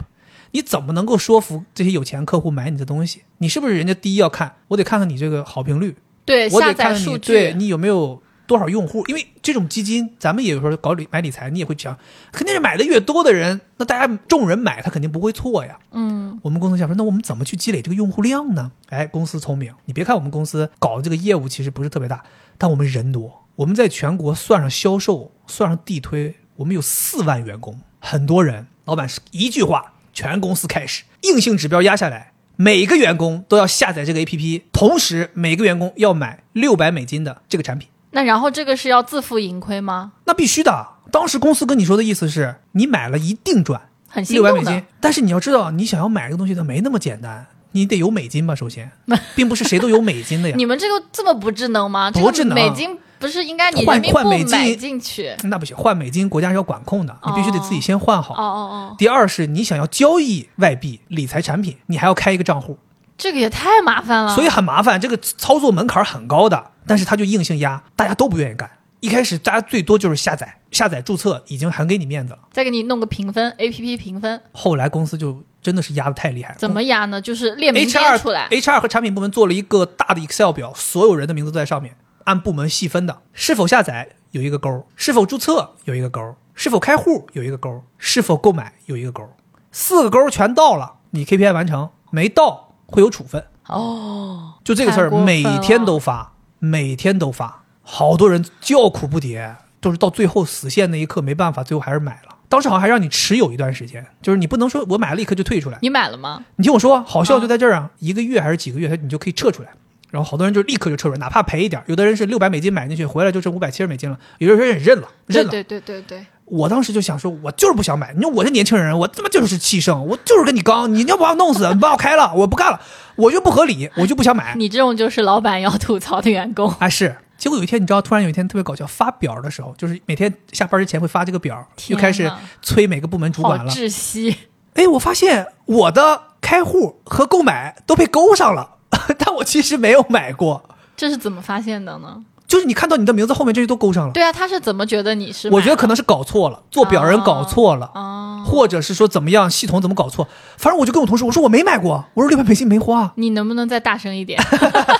[0.51, 3.23] 你怎么能够说服这些有钱客户买你的东西？
[3.37, 4.57] 你是不是人家第一要看？
[4.67, 5.95] 我得看看你这个好评率，
[6.29, 11.97] 对，我下得看看你载数据，对你有没有多少用户，因为这种基金，咱们也有时候搞理买理财，你也会讲，
[12.31, 15.79] 肯定是买的越多的人，那大家众人买，他肯定不会错呀。
[15.91, 18.71] 嗯，我们公司想说，那我们怎么去积累这个用户量呢？
[18.89, 22.23] 哎，公司聪明，你别看我们公司搞的这个业务其实不是特别大，
[22.57, 28.67] 但我们人多，我们在全国算上销售，算上地推，我们有四万员工，很多人。
[28.85, 32.28] 老板是一句话，全公司开始硬性指标压下来，
[32.61, 37.87] 每个员工都要下载这个 APP，同时每个员工要买六百美金的这个产品。
[38.11, 40.11] 那然后这个是要自负盈亏吗？
[40.25, 40.87] 那必须的。
[41.09, 43.79] 当时公司跟你说的意思是，你买了一定赚
[44.27, 48.53] 六百美金，，但是你要知道，你想要买这个东西它没那么简单，你得有美金吧？
[48.53, 48.91] 首先，
[49.37, 50.55] 并不是谁都有美金的呀。
[50.59, 52.11] 你们这个这么不智能吗？
[52.11, 55.35] 多智能这个美金不是应该你换美金买进去？
[55.43, 58.33] 那不行，换美金国家是要管控的，你必须得自己先换好。
[58.33, 62.77] 哦哦哦，第二是你想要交易外币理财产品，你还要开一个账户，
[63.17, 64.33] 这个也太麻烦了。
[64.33, 66.71] 所以很麻烦，这个操作门槛很高的。
[66.87, 68.69] 但是他就硬性压，大家都不愿意干。
[68.99, 72.39] 一开始大家最多就是下载、下载注册，已经很给你面子了。
[72.51, 76.55] 再给你弄个评分，A P P 评分后来公司就真的是压的太厉害了。
[76.59, 77.21] 怎么压呢？
[77.21, 78.49] 就是列名 HR 出来。
[78.49, 81.95] HR 和产品部门做了一个大的 Excel 表，所有人的名字都在上面，
[82.29, 89.27] 按部门细分的，是否下载有一个勾，是否注册有一个勾，是否开户有一个勾，是否购买有一个勾，
[89.71, 93.43] 四个勾全到了，你 KPI 完成；没到会有处分。
[93.65, 102.35] 哦，就这个事儿，每天都发，每天都发，好多人叫苦不迭，都是到最后死线那一刻没办法，最后还是买了。
[102.47, 105.79] 当时好像还让你持有一段时间，就是你不能说我买了立刻就退出来。
[105.81, 106.45] 你买了吗？
[106.57, 109.69] 你听我说，好笑就在这儿啊，一个月还是几个月，它你就可以撤出来。
[110.09, 111.85] 然后好多人就立刻就撤出来，哪怕赔一点儿。
[111.87, 114.17] 有的人是六百美金买进去，回来就剩五百七十美金了。
[114.39, 115.51] 有的人也认了，认了。
[115.51, 118.13] 对对对对对，我当时就想说，我就是不想买。
[118.13, 122.79] 你说我是年轻人，我他妈就是气盛，我就是跟你刚，你要把我弄死，你把我开了，我不干了，
[123.15, 124.55] 我就不合理，我就不想买。
[124.55, 126.69] 你这种就是老板要吐槽的员工。
[126.79, 127.15] 啊，是。
[127.37, 132.29] 结果有一天，你知道，突然有一天特别搞笑，发表的时候，就是每天下班之前会发这个表，天又开始
[132.61, 133.71] 催每个部门主管了。
[133.71, 134.35] 窒息，
[134.73, 138.71] 哎，我发现我的开户和购买都被勾上了，
[139.17, 140.63] 但我其实没有买过。
[140.95, 142.23] 这是怎么发现的呢？
[142.47, 145.47] 就是你看到你的名字后面这些都勾上了，对啊，他是怎么觉得你是？
[145.51, 150.27] 我觉得可能是搞错了，做表人搞错了，哦，或者是说怎么样，系统怎么搞错。
[150.57, 154.41] 反正我就跟我同事我说我没买过，我说六百美金没花，你能不能再大声一点？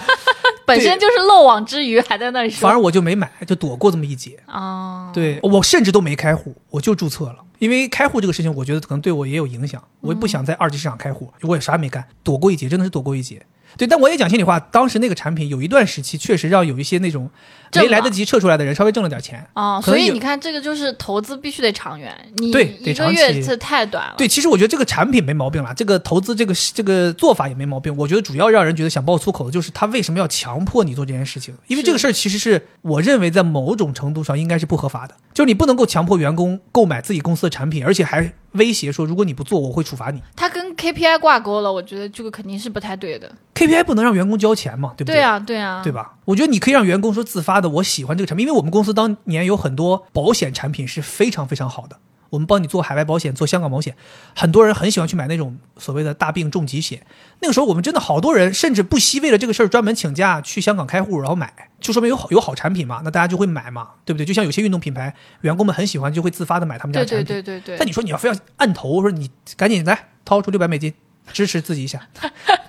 [0.64, 2.62] 本身就是漏网之鱼，还在那里说。
[2.62, 4.40] 反正我就没买，就躲过这么一劫。
[4.46, 13.44] 哦，对我甚至都没开户，我就注册了，因为开户这个事情，我觉得可能对我也有影响，我也不想在二级市场开户，我也啥也没干，躲过一劫，真的是躲过一劫。
[13.78, 17.30] 对，但我也讲心里话，当时那个产品有一段时期，确实让有一些那种
[17.76, 19.46] 没来得及撤出来的人稍微挣了点钱。
[19.54, 24.16] 哦，可能有所以你看，这个就是投资必须得长远，你对一个月这太短了。
[24.18, 27.96] 对，其实我觉得这个产品没毛病了，这个投资这个这个做法也没毛病。
[27.96, 31.54] 我觉得主要让人觉得想爆粗口的就是他为什么要强迫你做这件事情？
[31.68, 40.22] 因为这个事儿其实是我认为在某种程度上应该是不合法的，就是你不能够强迫员工购买自己公司的产品，而且还威胁说如果你不做我会处罚你。
[40.36, 43.32] 他跟 KPI 挂钩了，我觉得这个肯定是不太对的。
[43.56, 46.16] KPI 不能让员工交钱嘛，对不对对啊，对啊，对吧？
[46.26, 51.98] 我觉得你可以让员工说自发的，我喜欢这个产品，因为我们公司当年有很多保险产品是非常非常好的，
[52.30, 53.96] 我们帮你做海外保险、做香港保险，
[54.36, 57.06] 很多人很喜欢去买那种所谓的大病重疾险。
[57.42, 64.26] 那个时候我们真的好多人甚至不惜为了这个事儿专门请假去香港开户，然后买，就说明有好有好产品嘛，那大家就会买嘛，对不对？
[64.26, 67.26] 就像有些运动品牌，员工们很喜欢，就会自发的买他们家的产品。
[67.26, 67.78] 对对对对。
[67.78, 70.94] 但你说你要非要按头，说你赶紧来掏出六百美金
[71.32, 72.08] 支持自己一下，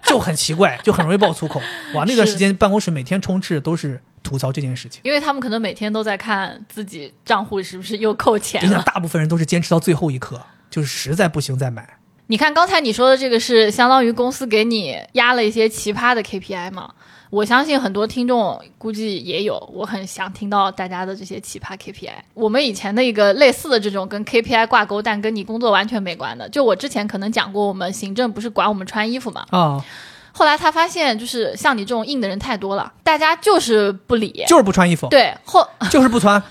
[0.04, 1.60] 就很奇怪，就很容易爆粗口。
[1.94, 5.00] 哇，那段时间办公室每天充斥的都是吐槽这件事情。
[5.04, 8.84] 因为他们可能每天都在看自己账户是不是又扣钱你想，了。
[8.84, 10.40] 大部分人都是坚持到最后一刻，
[10.70, 11.98] 就是实在不行再买。
[12.26, 16.92] 你看刚才你说的这个是相当于公司给你压了一些奇葩的 KPI 嘛？
[17.28, 22.10] 我相信很多听众估计也有，我很想听到大家的这些奇葩 KPI。
[22.34, 29.46] 我们以前的一个类似的这种跟 KPI 挂钩，但跟你工作完全没关的，就我之前可能讲过，我们行政不是管我们穿衣服嘛？
[29.50, 29.84] 啊，
[30.32, 34.44] 后来他发现，就是像你这种硬的人太多了，大家就是不理。
[34.46, 36.42] 就是不穿衣服，对，后 就是不穿，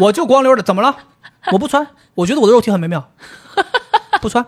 [0.00, 0.94] 我就光溜的，怎么了？
[1.52, 3.10] 我不穿，我觉得我的肉体很美妙，
[4.20, 4.44] 不穿，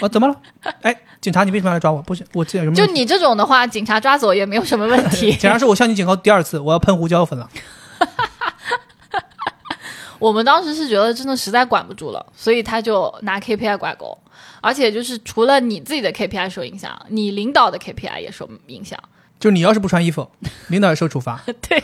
[0.00, 0.34] 我怎么了？
[0.82, 2.02] 哎，警察，你为什么要来抓我？
[2.02, 2.76] 不行，我这有什么？
[2.76, 5.32] 就你这种的话，警察抓走也没有什么问题。
[5.38, 7.48] 警察说我向你警告第二次，我要喷胡椒粉了。
[10.18, 14.16] 我们当时是觉得真的实在管不住了，所以他就拿 KPI 挂钩，
[14.66, 18.98] 而且就是除了你自己的 KPI 受影响，你领导的 KPI 也受影响。
[19.38, 20.28] 就你要是不穿衣服，
[20.66, 21.40] 领导也受处罚。
[21.68, 21.80] 对，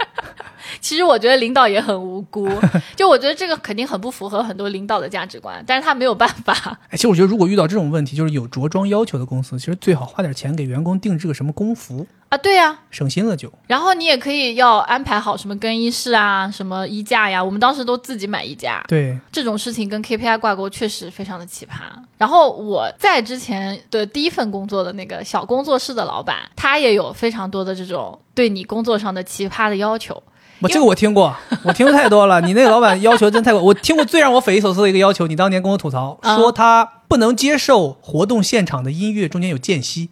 [0.80, 2.48] 其实我觉得领导也很无辜，
[2.96, 6.78] 就我觉得这个肯定很不符合很多领导的价值观，但是他没有办法。
[6.88, 13.52] 哎，其实我觉得，如果遇到这种问题，就是有着装要求的公司，其实最好花点钱给员工定制个什么工服，啊，对呀、省心了就。
[13.66, 21.82] 然后你也可以要安排好什么更衣室啊，什么衣架呀，我们当时都自己买衣架，对，这种事情跟 KPI 挂钩确实非常的奇葩。
[22.18, 30.22] 然后我在之前的第一份工作的那个小工作室的老板，他也有非常多的这种对你工作上的奇葩的要求。
[30.60, 32.40] 我这个我听过，我听的太多了。
[32.40, 40.08] 你那个老板要求真太过，我听过最让我匪夷所思的一个要求，你当年跟我吐槽啊说他不能接受活动现场的音乐中间有间隙，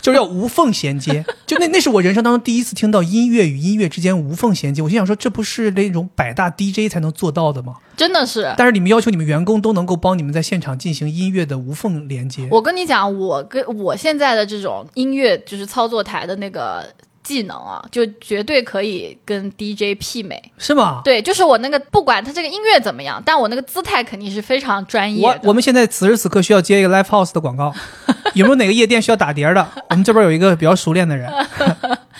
[0.00, 1.24] 就是要无缝衔接。
[1.46, 7.74] 就那那是我人生当中第一次听到音乐与音乐之间无缝衔接，我心想说这不是那种百大 DJ 才能做到的吗？
[7.96, 12.46] 真的是，但是你们要求你们员工都能够帮你们在现场进行音乐的无缝连接。
[12.50, 16.86] 我跟你讲，我跟我现在的这种音乐就是操作台的那个
[17.26, 20.40] 技能啊，就绝对可以跟 DJ 媲美。
[20.58, 21.00] 是吗？
[21.02, 25.40] 对，就是我那个不管他这个音乐怎么样，但我那个姿态肯定是非常专业的。
[25.42, 27.74] 我我们现在此时此刻需要接一个 live house 的广告，
[28.34, 29.66] 有没有哪个夜店需要打碟的？
[29.90, 31.28] 我们这边有一个比较熟练的人。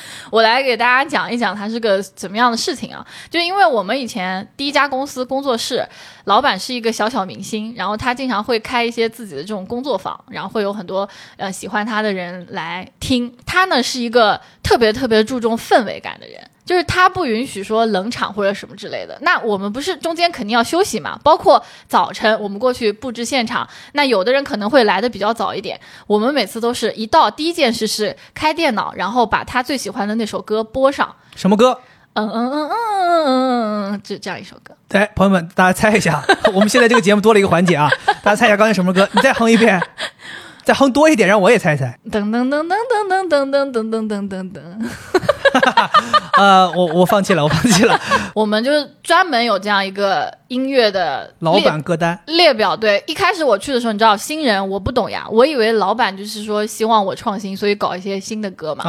[0.30, 3.06] 我来给大家讲一讲它是个怎么样的事情啊？
[3.30, 5.86] 就因为我们以前第一家公司工作室，
[6.24, 13.36] 老板是一个小小明星，然后他经常会开一些自己的这种工作坊，然后会有很多呃喜欢他的人来听。
[13.44, 16.45] 他呢是一个特别特别注重氛围感的人。
[16.66, 19.16] 就是他不允许说冷场或者什么之类的。
[19.22, 21.18] 那我们不是中间肯定要休息嘛？
[21.24, 25.80] 包括早晨我们过去布置现场，那有的人可能会来的比较早一点。
[26.06, 31.14] 我们每次都是一到第一件事是开电脑，然后把他最喜欢的那首歌播上。
[31.36, 31.80] 什么歌？
[32.14, 34.74] 嗯嗯嗯嗯嗯嗯嗯，这这样一首歌。
[34.88, 37.90] 来，朋友们，大家猜一下，我们现在这个节目多了一个环节啊，
[38.22, 39.06] 大家猜一下刚才什么歌？
[39.12, 39.78] 你再哼一遍，
[40.64, 41.98] 再哼多一点，让我也猜一猜。
[42.10, 42.74] 噔噔噔噔
[43.10, 44.90] 噔噔噔噔噔噔噔噔。
[46.38, 47.98] 呃，我我放弃了，我放弃了。
[48.34, 52.76] 我们就是专门有这样一个音乐的老板歌单，列表。
[52.76, 58.84] 对，一开始我去的时候，你知道新人我不懂呀，我以为老板就是说希望我创新，所以搞一些新的歌嘛，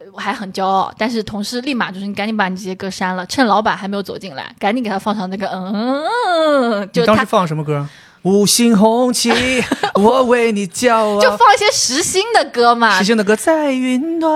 [0.00, 0.92] 嗯，我还很骄傲。
[0.96, 7.86] 但是同事立马就是你赶紧把你这些歌删了，趁老板还没有走进来，赶紧给他放上那个嗯就当时放什么歌？
[8.22, 9.30] 五星红旗，
[9.94, 11.20] 我为你骄傲。
[11.20, 14.32] 就放一些实心的歌嘛实，现的歌在云端。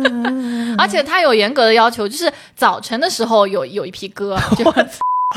[0.78, 4.64] 而且他有严格的要求，就是早晨的时候有有一批歌， 就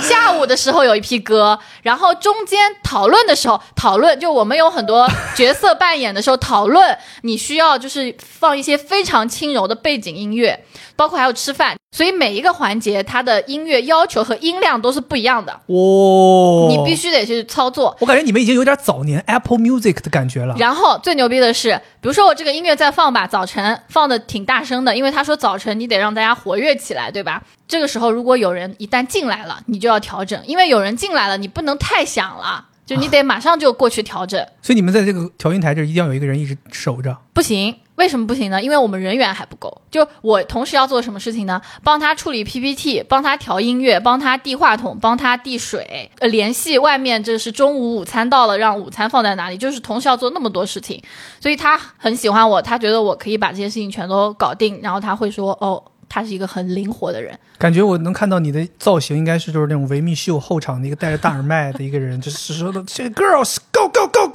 [0.01, 10.63] 下午的时候有一批歌，然后中间讨论的时候讨论，就我们有很多角色扮演的时候讨论，你需要就是放一些非常轻柔的背景音乐，
[10.95, 11.75] 包括还有吃饭。
[11.93, 17.95] 所以每一个环节它的音乐要求和音量都是不一样的，哦，你必须得去操作。
[17.99, 20.55] 我感觉你们已经有点早年 Apple Music 的感觉了。
[20.57, 27.43] 然后最牛逼的是，比如说我这个音乐在放吧，早晨放的挺大声的，因为他说早晨你得让大家活跃起来，对吧？
[27.67, 34.43] 这个时候如果有人一旦进来了，你就要调整，因为有人进来了，你不能太响了，就你得马上就过去调整。
[34.63, 37.15] 所以你们在这个调音台这儿一定要有一个人一直守着。
[37.33, 38.61] 不行，为什么不行呢？
[38.61, 39.81] 因为我们人员还不够。
[39.89, 41.61] 就我同时要做什么事情呢？
[41.85, 51.01] 帮他处理 PPT，帮他调音乐，帮他递话筒，帮他递水，呃，联系外面这是中午午餐到了，让午餐放在哪里，就是同时要做那么多事情。
[51.39, 57.39] 所以他很喜欢我，他觉得我可以把这些事情全都搞定，然后他会说，哦，他是一个很灵活的人。
[57.57, 64.27] 感觉我能看到你的造型，应该是就是那种维密秀后场的一个戴着大耳麦的一个人，就是说的这 girls go go go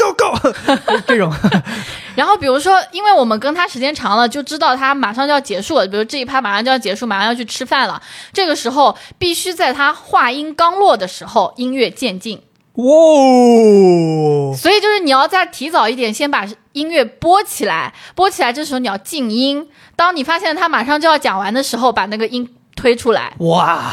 [1.07, 1.33] 这种。
[2.17, 5.87] 然后比如说，因为我们跟他时间长了，就知道他马上就要结束了。
[5.87, 8.03] 比如这一趴马上就要结束，马上要去吃饭了，
[8.33, 12.43] 这个时候必须在他话音刚落的时候，音乐渐进。
[12.75, 12.85] 哇，
[14.57, 19.69] 所以就是你要再提早一点，先把音乐播起来，播起来，这时候你要静音。
[19.97, 23.33] 当你发现他马上就要讲完的时候，把那个音推出来。
[23.39, 23.93] 哇，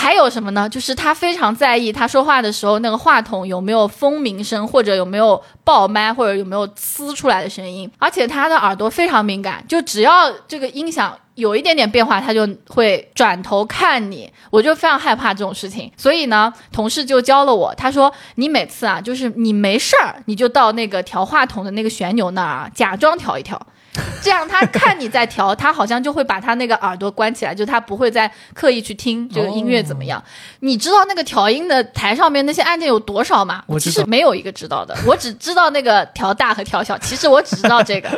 [0.00, 0.68] 还有什么呢？
[0.68, 7.90] 就是他非常在意他说话的时候那个话筒有没有蜂鸣声，或者有没有爆麦，或者有没有呲出来的声音。
[7.98, 14.32] 而且他的耳朵非常敏感，就只要这个音响有一点点变化，他就会转头看你。
[14.50, 23.60] 我就非常害怕这种事情，所以呢，同事就教了我，他说你每次啊，就是你没事儿，你就到那个调话筒的那个旋钮那儿啊，假装调一调。
[24.22, 30.22] 这样他看你在调，他好像就会把他那个耳朵关起来，就他不会再刻意去听 这个音乐怎么样。
[30.60, 33.62] 你知道那个调音的台上面那些按键有多少吗？
[33.66, 36.96] 我其实没有一个知道的， 我只知道那个调大和调小。
[36.98, 38.08] 其实我只知道这个，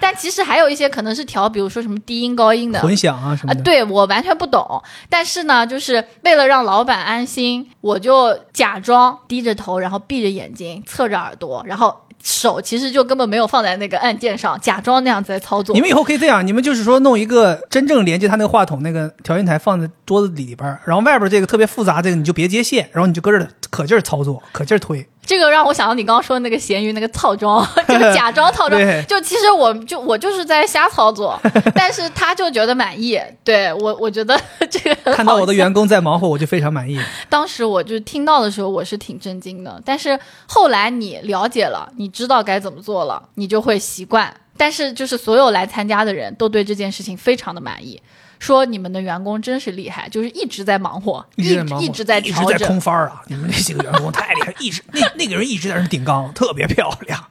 [0.00, 2.80] 但其实还有一些可能是调，比如说什么低音高音的。
[2.80, 3.54] 混响啊什么。
[3.62, 15.80] 对我完全不懂，但是呢，就是为了让老板安心，我就假装低着头，然后闭着眼睛，侧着耳朵，然后手其实就根本没有放在那个按键上，假装那样子在操作你。
[15.80, 25.04] 们以后可以这样，你们就是说弄一个真正连接他那个话筒那个调音台放在桌子里边儿，然后外边这个特别复杂这个你就别接线，然后你就搁这儿可劲儿操作，可劲儿推。
[25.26, 28.78] 这个让我想到你刚刚说的那个咸鱼那个套装， 就是假装套装。
[29.06, 31.40] 就其实我就我就是在瞎操作，
[31.74, 33.18] 但是他就觉得满意。
[33.42, 37.00] 对我，我觉得这个 看到我的员工在忙活，我就非常满意。
[37.30, 39.80] 当时我就听到的时候，我是挺震惊的。
[39.82, 44.30] 但是后来你了解了，你知道该怎么做了，你就会习惯。
[44.56, 48.00] 但是就是所有来参加的人都对这件事情非常的满意，
[48.38, 52.66] 说你们的员工真是厉害，就是一直在忙活，一一直在一直在一直在。
[52.66, 53.22] 空翻儿啊！
[53.26, 57.24] 你们那几个员工太厉害，一直那那个人一直在那顶缸，特别漂亮。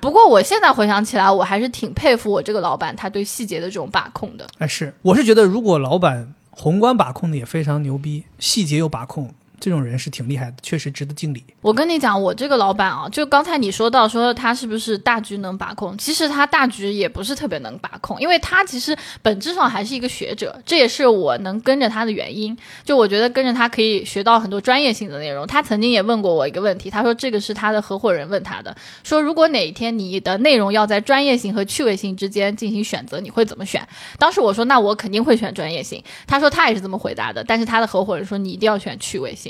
[0.00, 4.46] 不过我现在回想起来，我还是挺佩服我这个老板，他对细节的这种把控的。
[4.58, 11.44] 哎，是，我是觉得如果老板宏观把控的也非常牛逼，细节又把控，这种人是挺厉害的，确实值得敬礼。
[11.60, 22.56] 我跟你讲，我这个老板啊，就刚才你说到说他是不是大局能把控，其实他大局也不是特别能把控，因为他其实本质上还是一个学者，这也是我能跟着他的原因。
[22.84, 25.46] 就我觉得跟着他可以学到很多专业性的内容。
[25.46, 33.86] 他曾经也问过我一个问题，他说这个是他的合伙人问他的，说如果哪一天你的内容要在专业性和趣味性之间进行选择，你会怎么选？
[34.18, 39.47] 当时我说那我肯定会选专业性，他说他也是这么回答的，但是他的合伙人说你一定要选趣味性。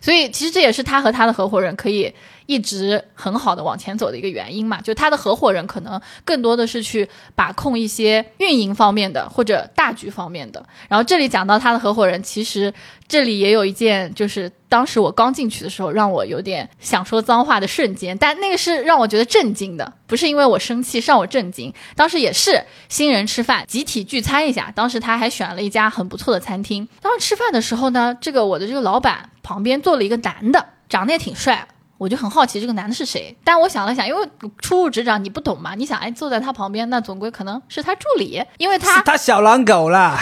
[0.00, 2.12] 所以其实这也是他和他的合伙人可以
[2.50, 4.80] 一直很好的往前走的一个原因嘛。
[4.80, 10.66] 就他的合伙人可能更多的是去把控一些运营方面的或者大局方面的。
[10.88, 12.74] 然后这里讲到他的合伙人，其实
[13.06, 21.72] 这里也有一件，就是当时我刚进去的时候，让我有点想说脏话的瞬间，但那个是让我觉得震惊的，不是因为我生气，让我震惊。
[21.94, 26.88] 当时也是新人吃饭，集体聚餐一下，当时他还选了一家很不错的餐厅。
[27.00, 31.68] 当时吃饭的时候呢，这个我的这个老板旁边坐了一个男的，长得也挺帅。
[32.00, 34.26] 我就很好奇这个男的是谁，但我想了想，因为
[34.62, 40.18] 初入职场你不懂嘛，你想哎坐在他旁边，那总归可能是他助理，因为他是他小狼狗啦，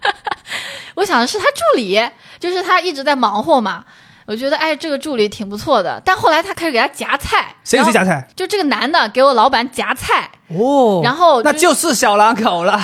[0.96, 1.98] 我想的是他助理，
[2.38, 3.86] 就是他一直在忙活嘛。
[4.26, 8.28] 我觉得哎，这个助理挺不错的，但后来他开始给他夹菜，谁给谁夹菜？
[8.36, 12.78] 就这个男的给我老板夹菜，哦，然后那就就是小狼狗了，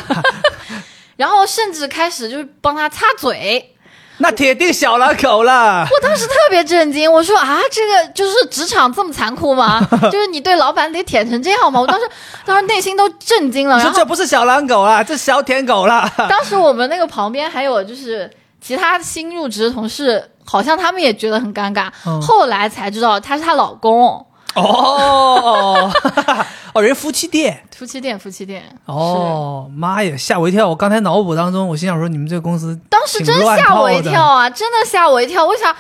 [1.17, 3.76] 然后甚至开始就是帮他擦嘴。
[4.19, 5.87] 那铁定小狼狗了。
[5.91, 9.87] 我当时特别震惊，我说啊，这个就是职场这么残酷吗？
[10.11, 11.81] 就是你对老板得舔成这样吗？
[11.81, 12.09] 我当时
[12.45, 13.77] 当时内心都震惊了。
[13.77, 16.11] 然后你说这不是小狼狗了，这小舔狗了。
[16.29, 21.89] 当时我们那个旁边还有就是其他新入职的同事，好像他们也觉得很尴尬。
[22.07, 24.27] 嗯后来才知道他是她老公，
[24.57, 25.93] 哦
[26.75, 27.63] 哦，人夫妻店。
[27.77, 28.65] 夫妻店，夫妻店。
[28.87, 30.67] 哦，妈呀，吓我一跳！
[30.69, 35.45] 我刚才脑补当中，我心想说，你们这个公司当时真吓我一跳啊，真的吓我一跳。
[35.47, 35.75] 我想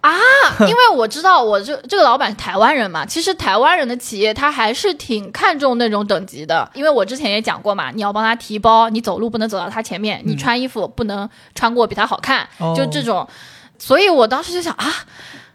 [0.00, 0.12] 啊，
[0.60, 6.70] 因为我知道我这这个老板是台湾人嘛，其实台湾人的企业他还是挺看重那种等级的。
[6.74, 13.26] 因为我之前也讲过嘛，你要帮他提包，你走路不能走到他前面，你穿衣服不能穿过比他好看，哦就这种。
[13.78, 14.86] 所以我当时就想啊。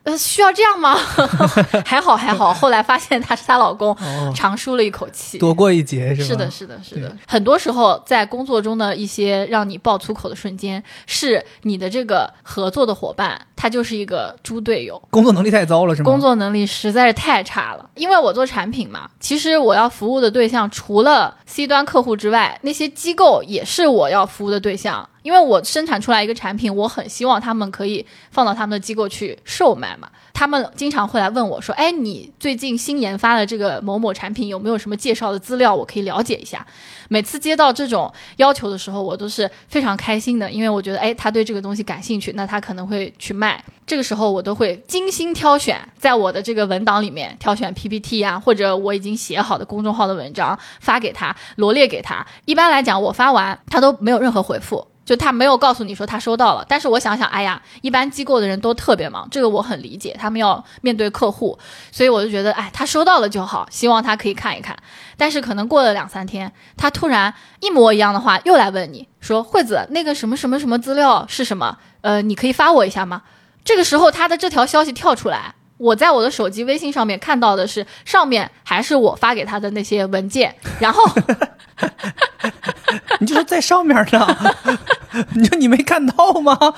[0.04, 0.96] 呃，需要这样吗？
[1.86, 5.38] 还好还好，后来发现他是她老公，哦，长舒了一口气。
[5.38, 6.28] 躲过一劫是吧？
[6.28, 7.18] 是的，是的，是的。
[7.28, 15.02] 很多时候在工作中的一些让你爆粗口的瞬间，是你的这个合作的伙伴，他就是一个猪队友。
[15.10, 16.12] 工作能力太糟了是吗？
[16.12, 25.08] 工作能力实在是太差了，因为我做产品嘛，其实我要服务的对象除了 C 端客户之外，那些机构也是我要服务的对象。
[25.22, 30.10] 因为我生产出来一个产品，我很希望他们可以放到他们的机构去售卖嘛。
[30.34, 36.66] 他们经常会来问我说：“哎，你最近新研发的这个某某产品有没有什么介绍的资料，我可以了解一下？”
[37.08, 43.64] 每次接到这种要求的时候，我都是非常开心的，因为我觉得，哎，他对这个东西感兴趣，那他可能会去卖。
[43.86, 52.26] 这个时候，我都会精心挑选，在我的这个文档里面挑选 PPT 啊，或者我已经写好的公众号的文章发给他，罗列给他。
[52.46, 54.88] 一般来讲，我发完他都没有任何回复。
[55.06, 61.58] 就他没有告诉你说他收到了，但是我想想，哎呀，一般机构的人都特别忙，这个我很理解，他们要面对客户，
[61.92, 64.78] 所以我就觉得，哎，他收到了就好，希望他可以看一看。
[65.18, 71.78] 但是可能过了两三天，他突然一模一样的话又来问你说，惠子，那个什么什么什么资料是什么？
[72.02, 73.24] 呃，你可以发我一下吗？
[73.66, 81.04] 这个时候他的这条消息跳出来，我在我的手机微信上面看到的是上面还是我发给他的那些文件，然后。
[83.20, 84.38] 你就说在上面呢，
[85.34, 86.58] 你说你没看到吗？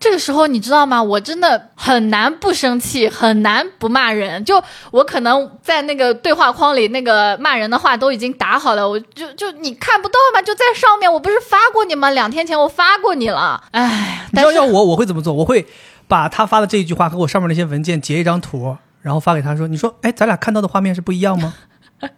[0.00, 1.00] 这个时候你知道吗？
[1.00, 4.44] 我真的很难不生气，很难不骂人。
[4.44, 4.60] 就
[4.90, 10.42] 我可能在那个对话框里，那个骂人的话都已经打好了，我就就你看不到吗？
[10.42, 12.10] 就在上面，我不是发过你吗？
[12.10, 13.62] 两天前我发过你了。
[13.70, 15.32] 哎，你知道要我我会怎么做？
[15.32, 15.64] 我会
[16.12, 21.54] 把他发的这一句话和我上面那些文件截一张图，然后发给他说：“你说，哎，咱俩看到的画面是不一样吗？”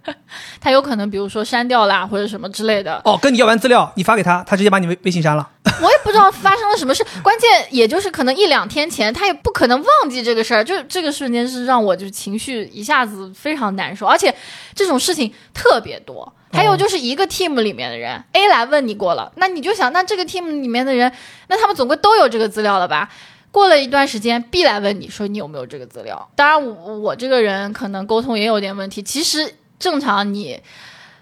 [0.61, 3.01] 他有可能比如说删掉啦，或者什么之类的。
[3.05, 5.49] 哦，跟你要完资料，你发给他，他直接把你微微信删了。
[5.81, 10.65] 我也不知道发生了什么事，关键也就是可能一两天前，他也不可能忘记这个事儿。
[10.65, 14.35] 就这个瞬间是让我就情绪一下子非常难受，而且
[14.75, 16.35] 这种事情特别多。
[16.51, 21.13] 还有就是一个 team 里面的人、A 来问你过了，那你就想，那这个 team 里面的人，
[21.47, 23.09] 那他们总归都有这个资料了吧？
[23.55, 26.29] 过了一段时间，B 来问你说你有没有这个资料？
[26.35, 29.01] 当然我，我这个人可能沟通也有点问题。
[29.01, 30.61] 其实正常你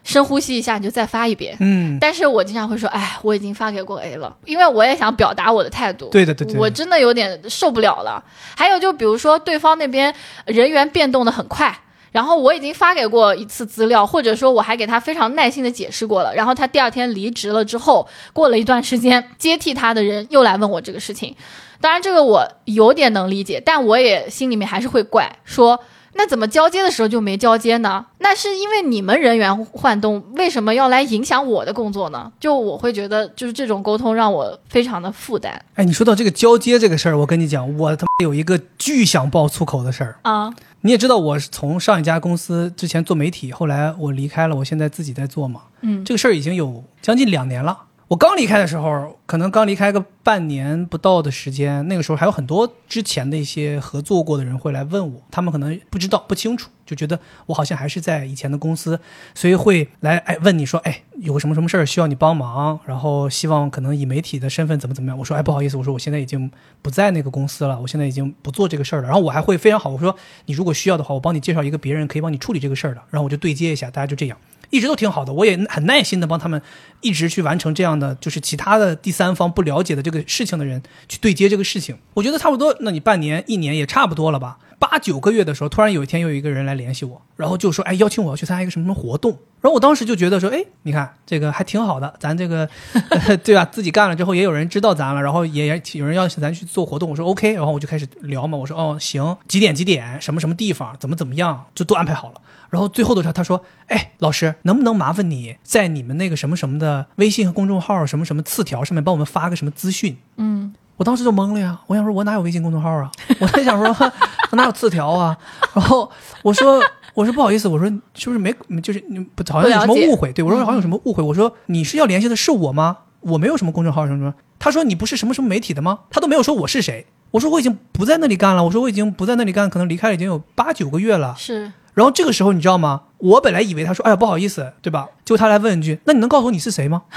[0.03, 1.55] 深呼吸一下，你就再发一遍。
[1.61, 6.09] 嗯，但是我经常会说，哎，我已经发给过 A 了，因为我也想表达我的态度。
[6.09, 8.25] 对的对对我真的有点受不了了。
[8.57, 10.15] 还有就比如说对方那边
[10.47, 11.79] 人员变动的很快，
[12.13, 21.35] 然后我已经发给过一次资料，或者说我还给他非常耐心的解释过了，然后他第二天离职了之后，过了一段时间，接替他的人又来问我这个事情。
[21.81, 25.81] 当然这个我有点能理解，但我也心里面还是会怪说。
[26.15, 28.05] 那怎么交接的时候就没交接呢？
[28.19, 32.31] 那是因为你们人员换动，为什么要来影响我的工作呢？
[32.39, 40.19] 就我会觉得，就是这种沟通让我非常的负担哎，你说到这个交接这个事儿，我跟你讲，我他妈有一个巨想爆粗口的事儿。
[40.21, 40.53] 啊。
[40.85, 45.63] 你也知道，我是从上一家公司之前做媒体，后来我离开了，我现在自己在做嘛。
[45.83, 47.79] 嗯，这个事儿已经有将近两年了。
[48.09, 59.01] 我刚离开的时候，可能刚离开个半年不到的时间，那个时候还有很多之前的一些合作过的人会来问我，他们可能不知道不清楚，就觉得我好像还是在以前的公司，
[59.35, 65.19] 所以会来哎问你说，哎有个什么什么事儿需要你帮忙，然后希望可能以媒体的身份怎么怎么样。
[65.19, 66.51] 我说哎不好意思，我说我现在已经
[66.83, 69.09] 不在那个公司了，我现在已经不做这个事儿了。
[69.09, 70.15] 然后我还会非常好，我说
[70.47, 74.37] 你如果需要的话，我帮你介绍一个别人可以帮你处理这个事儿的，然后我就对接一下，大家就这样。
[74.73, 76.61] 一直都挺好的，我也很耐心的帮他们
[77.03, 81.97] 一直去完成这样的，就是其他的第三方不了解的这个事情的人去对接这个事情。
[82.15, 84.57] 我觉得差不多，那你半年、一年也差不多了吧？
[84.79, 89.31] 八九个月的时候，突然有一天又有一个人来联系我，然后就说，哎，邀请我要去参加一个什么什么活动。
[89.61, 92.69] 然后我当时就觉得说，哎，你看这个还挺好的，咱这个
[93.45, 93.65] 对吧？
[93.67, 97.11] 自己干了之后也有人知道咱了，然后也也有人邀请咱去做活动。
[97.11, 102.41] 我说 OK，然后我就开始聊嘛，我说哦行，几点几点，什么什么地方，怎么怎么样，就都安排好了。
[102.73, 113.13] 然后最后的时候，他说：“哎，老师，能不能麻烦你在你们那个什么什么的微信和公众号什么什么次条上面帮我们发个什么资讯？”嗯，我当时就懵了呀，我想说，我哪有微信公众号啊？
[113.39, 114.11] 我在想说，
[114.51, 115.37] 我哪有次条啊？
[115.75, 116.11] 然后
[116.43, 120.33] 我说，我说不好意思，我说是不是没，就是你不好像有什么误会？
[120.33, 121.23] 对我说好像有什么误会？
[121.23, 122.97] 我说你是要联系的是我吗？
[123.21, 124.33] 我没有什么公众号什么什么。
[124.59, 125.99] 他说你不是什么什么媒体的吗？
[126.11, 127.07] 他都没有说我是谁。
[127.33, 131.35] 我说我已经不在那里干了，我说我已经不在那里干，可能离开了已经有八九个月了。
[131.39, 133.03] 是然后这个时候你知道吗？
[133.19, 135.09] 我本来以为他说，哎呀不好意思，对吧？
[135.25, 137.03] 结果他来问一句，那你能告诉我你是谁吗？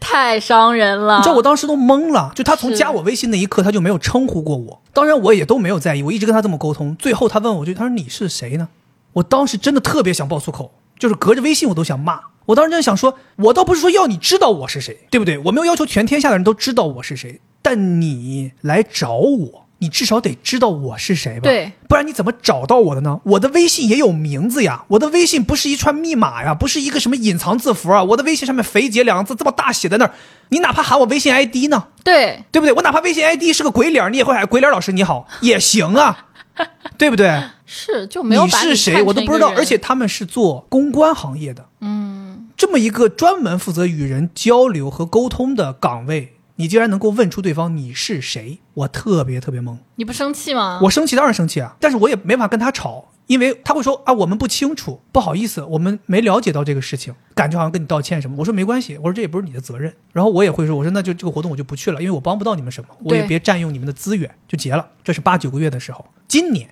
[0.00, 1.16] 太伤人了。
[1.16, 4.82] 你知道我当时都懵了，就他从加我微信那一刻，他就没有称呼过我。
[4.92, 6.94] 当然我也都没有在意，我一直跟他这么沟通。
[6.96, 8.68] 最后他问我，就他说你是谁呢？
[9.14, 12.20] 我当时真的特别想爆粗口，就是隔着微信我都想骂。
[12.46, 15.38] 我当时真的想说，我倒不是说要你知道我是谁，对不对？
[15.38, 21.42] 我没有要求全天下的人都知道我是谁，但你来找我，你至少得知道我是谁吧？
[21.42, 23.20] 对，不然你怎么找到我的呢？
[23.24, 30.14] 我的微信也有名字呀，我的微信不是一串密码呀，不是一个什么隐藏字符啊，我的微信上面“肥姐”两个字这么大写在那儿，
[30.48, 31.88] 你哪怕喊我微信 ID 呢？
[32.02, 32.72] 对，对不对？
[32.72, 35.28] 我哪怕微信 ID 是个鬼脸，你也会喊鬼脸老师你好。
[35.42, 36.28] 也行啊，
[36.96, 37.42] 对不对？
[37.66, 49.76] 是就没有把你是谁我都不知道，而且他们是做公关行业的，嗯，这么一个专门负责与人交流和沟通的岗位，你竟然能够问出对方你是谁，我特别特别懵。
[49.96, 50.78] 你不生气吗？
[50.82, 58.36] 我生气当然生气啊，但是我也没法跟他吵，因为他会说啊我们不清楚，不好意思，我们没了解到这个事情，感觉好像跟你道歉什么。
[58.38, 59.92] 我说没关系，我说这也不是你的责任。
[60.12, 64.90] 然后我也会说，我说那就这个活动我就不去了，因为我帮不到你们什么，我也别占用你们的资源，就结了。
[65.02, 66.68] 这是八九个月的时候，今年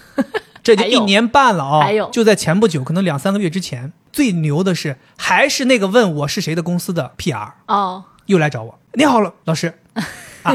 [0.62, 7.52] 这就一年半了啊、还有就在前不久，可能两三个月之前，最牛的是还是那个问我是谁的公司的 PR。
[7.66, 8.78] 哦，又来找我。
[8.94, 9.72] 你好了，老师，
[10.42, 10.54] 啊，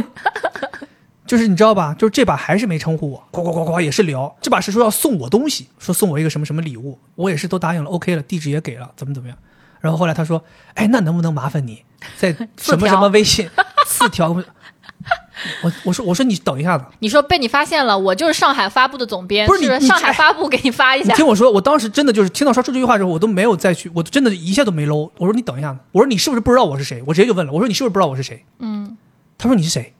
[1.25, 1.95] 就是你知道吧？
[1.97, 4.35] 就是这把还是没称呼我，呱呱呱呱也是聊。
[4.41, 9.37] 这把是说要送我东西，说送我一个什么什么礼物，我也是都答应了，OK 了，地址也给了，怎么怎么样。
[9.79, 10.43] 然后后来他说，
[10.75, 11.83] 哎，那能不能麻烦你
[12.17, 13.49] 在 什么什么微信
[13.85, 14.35] 四条？
[15.63, 21.07] 我我说我说你等一下子，你说被你发现了，我就是上海发布的总编，不是你你上海哎发布给你发一下。
[21.07, 25.11] 你听我说，我当时真的就是听到他说这句话之后，我都没有再去，我真的一下都没搂。
[25.17, 27.03] 我说你等一下子，我说你是不是不知道我是谁？
[27.05, 28.43] 我直接就问了，我说你是不是不知道我是谁？
[28.59, 28.97] 嗯，
[29.37, 29.93] 他说你是谁？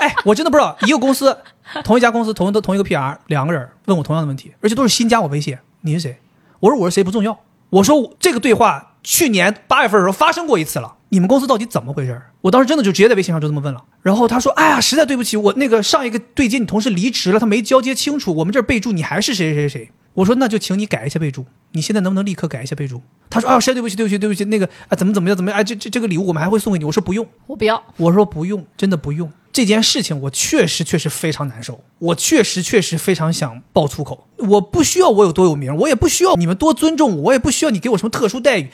[0.00, 1.36] 哎，我真的不知道，一个公司，
[1.82, 5.56] 同一家公司，同同一个 PR，两个人问我同样的问题，而且都是新加我微信。
[5.80, 6.18] 你是谁？
[6.60, 7.38] 我说我是谁不重要。
[7.70, 12.20] 我说我这个对话去年八月份的时候发生过一次了，你们公司到底怎么回事？
[12.42, 13.82] 我当时真的就直接在微信上就这么问了。
[14.02, 23.00] 然后他说：“哎呀，实在对不起，我那个上一个对接你同事离职了，他没交接清楚，我们这儿备注你还是谁谁谁谁。”我说：“那就请你改一下备注，你现在能不能立刻改一下备注？”
[23.30, 25.58] 他说：“啊，实在对不起，对不起，对不起，那个啊，怎么怎么样，怎么样？
[25.58, 27.82] 哎，这这这个礼物我们还会送给你。”我说：“不用。”我不要。
[27.96, 29.30] 我说不用，真的不用。
[29.50, 34.28] 这件事情我确实确实非常难受，我确实确实非常想爆粗口。
[34.36, 38.68] 我不需要我有多有名，我也不需要你们多尊重我，我也不需要你给我什么特殊待遇。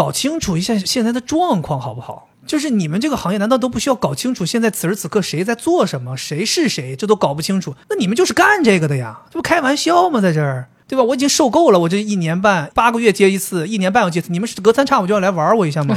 [0.00, 2.30] 搞清楚一下现在的状况好不好？
[2.46, 7.74] 就是你们这个行业难道都不需要搞清楚现在此时此刻谁在做什么，谁是谁，这都搞不清楚？
[7.90, 10.18] 那你们就是干这个的呀，这不开玩笑吗？
[10.22, 10.68] 在这儿。
[10.88, 11.04] 对吧？
[11.04, 15.94] 我已经受够了，我这一年半八个月接一次，一年半要接一次，你们是隔三差五就要来玩我一下吗？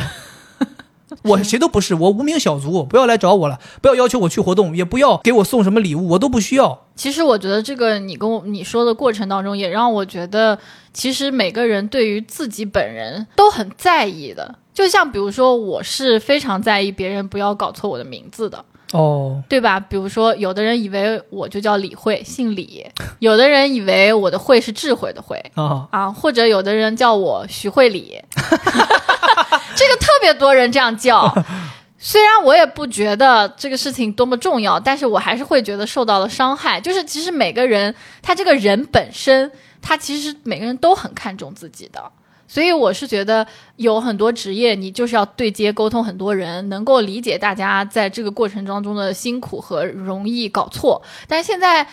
[1.23, 6.87] 我谁都不是，我无名小卒，不要来找我了，不要要求我去活动，也不要给我送什么礼物，我都不需要。
[6.95, 10.57] 其实我觉得这个你跟我你说的过程当中，也让我觉得，
[10.93, 14.55] 其实每个人对于自己本人都很在意的。
[14.73, 18.65] 就像比如说，我是非常在意别人不要搞错我的名字的。
[18.91, 19.79] 哦，对吧？
[19.79, 22.85] 比如说，有的人以为我就叫李慧，姓李；
[23.17, 28.19] 有的人以为我的慧是智慧的慧啊，啊，或者有的人叫我徐慧李，
[29.75, 31.33] 这个特别多人这样叫。
[32.05, 36.81] 虽然我也不觉得这个事情多么重要，但是我还是会觉得受到了伤害。
[36.81, 39.49] 就是其实每个人他这个人本身，
[39.81, 42.11] 他其实每个人都很看重自己的。
[42.45, 43.47] 所以我是觉得
[43.77, 51.01] 有很多职业，你就是要对接沟通很多人，能够理解大家在这个过程当中的辛苦和容易搞错。
[51.25, 51.87] 但是现在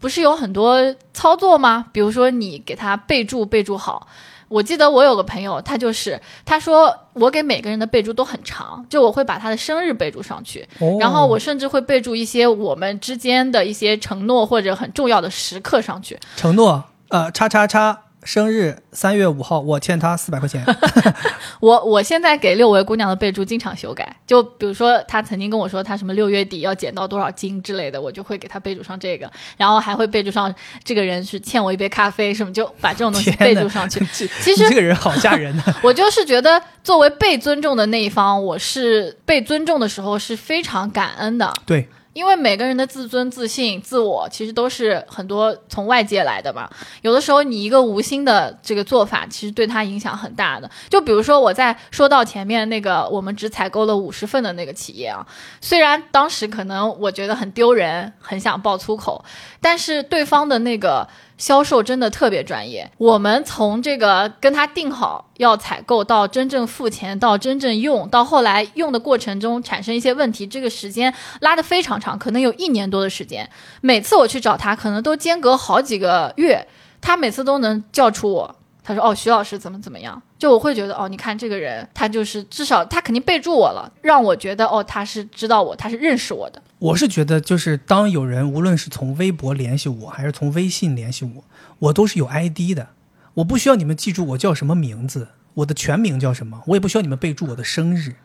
[0.00, 1.88] 不是有很多操作吗？
[1.92, 4.08] 比如说你给他备注备注好。
[4.52, 16.18] 我记得我有个朋友，他就是他说我给每个人的备注都很长，就我会把他的生日备注上去，哦然后我甚至会备注一些我们之间的一些承诺或者很重要的时刻上去。
[16.36, 20.64] 承诺，呃，叉叉叉生日三月五号，我欠他四百块钱。
[21.60, 30.52] 我我现在给六位姑娘的备注经常修改，就比如说她曾经跟我说她什么六月底要减到多少斤之类的，我就会给她备注上这个，然后还会备注上
[30.84, 34.04] 这个人是欠我一杯咖啡什么，就把这种东西备注上去。
[34.06, 35.62] 其实这个人好吓人呢。
[35.82, 41.52] 我就是觉得作为被尊重的那一方，我是被尊重的时候是非常感恩的。
[41.66, 46.68] 对，因为每个人的自尊、自信、自我，其实都是很多从外界来的嘛。
[47.00, 50.70] 有的时候，你一个无心的这个做法，其实对他影响很大的。
[50.88, 55.26] 就比如说，我在说到前面那个我们只采购了五十份的那个企业啊，
[55.60, 59.24] 虽然当时可能我觉得很丢人，很想爆粗口，
[59.60, 62.90] 但是对方的那个销售真的特别专业。
[62.98, 73.48] 我们从这个跟他定好要采购到真正付钱，到真正用，到后来用的过程中产生一些问题，这个时间拉得非常长，可能有一年多的时间。
[73.80, 76.66] 每次我去找他，可能都间隔好几个月，
[77.00, 78.56] 他每次都能叫出我。
[78.84, 86.60] 他说：“哦，徐老师怎么怎么样？”就我会觉得，哦，你看这个人，他就是至少他肯定备注我了，让我觉得，哦，他是知道我，他是认识我的。
[86.82, 91.44] 我是觉得，就是当有人无论是从微博联系我，还是从微信联系我，
[91.78, 92.88] 我都是有 ID 的，
[93.34, 98.16] 我不需要你们记住我叫什么名字，我的全名叫什么，我也不需要你们备注我的生日，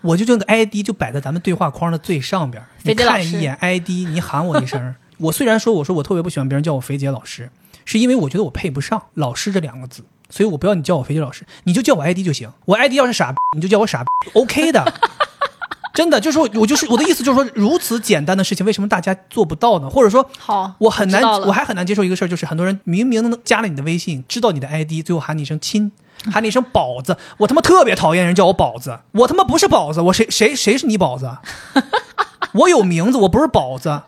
[0.00, 4.94] 我就这个 ID 就摆在咱们对话框的最上边，你看一眼 ID，你喊我一声。
[5.18, 7.50] 我虽然说我说我特别不喜欢别人叫我肥姐老师。
[7.84, 12.50] 是因为我觉得我配不上“老师”这两个字，所以我不要你叫我肥姐老师，你就叫我 ID 就行。
[12.64, 14.82] 我 ID 要是傻，你就叫我傻，OK 的。
[15.96, 19.88] 真的，就是说我就是我的意思，就是说如此简单的事情，为什么大家做不到呢？
[19.88, 25.90] 或者说，好，我很难，我还很难接受一个事儿，就是很多人明明加了你的微信，知道你的 ID，最后喊你一声亲，
[26.30, 31.30] 喊你一声宝子，我他妈特别讨厌人叫我宝子，我他妈不是宝子，我谁谁谁是你宝子？
[32.52, 34.02] 我有名字，我不是宝子。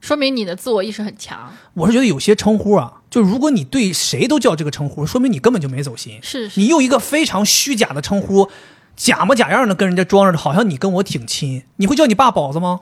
[0.00, 1.52] 说明你的自我意识很强。
[1.74, 6.20] 我是觉得有些称呼啊，就如果你对谁都叫这个称呼，说明你根本就没走心。
[6.22, 8.48] 是，是你用一个非常虚假的称呼，
[8.96, 11.64] 假模假样的跟人家装着，好像你跟我挺亲。
[11.76, 12.80] 你会叫你爸宝子吗？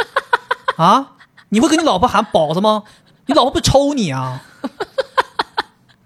[0.76, 1.12] 啊？
[1.48, 2.84] 你会跟你老婆喊宝子吗？
[3.26, 4.42] 你老婆不抽你啊？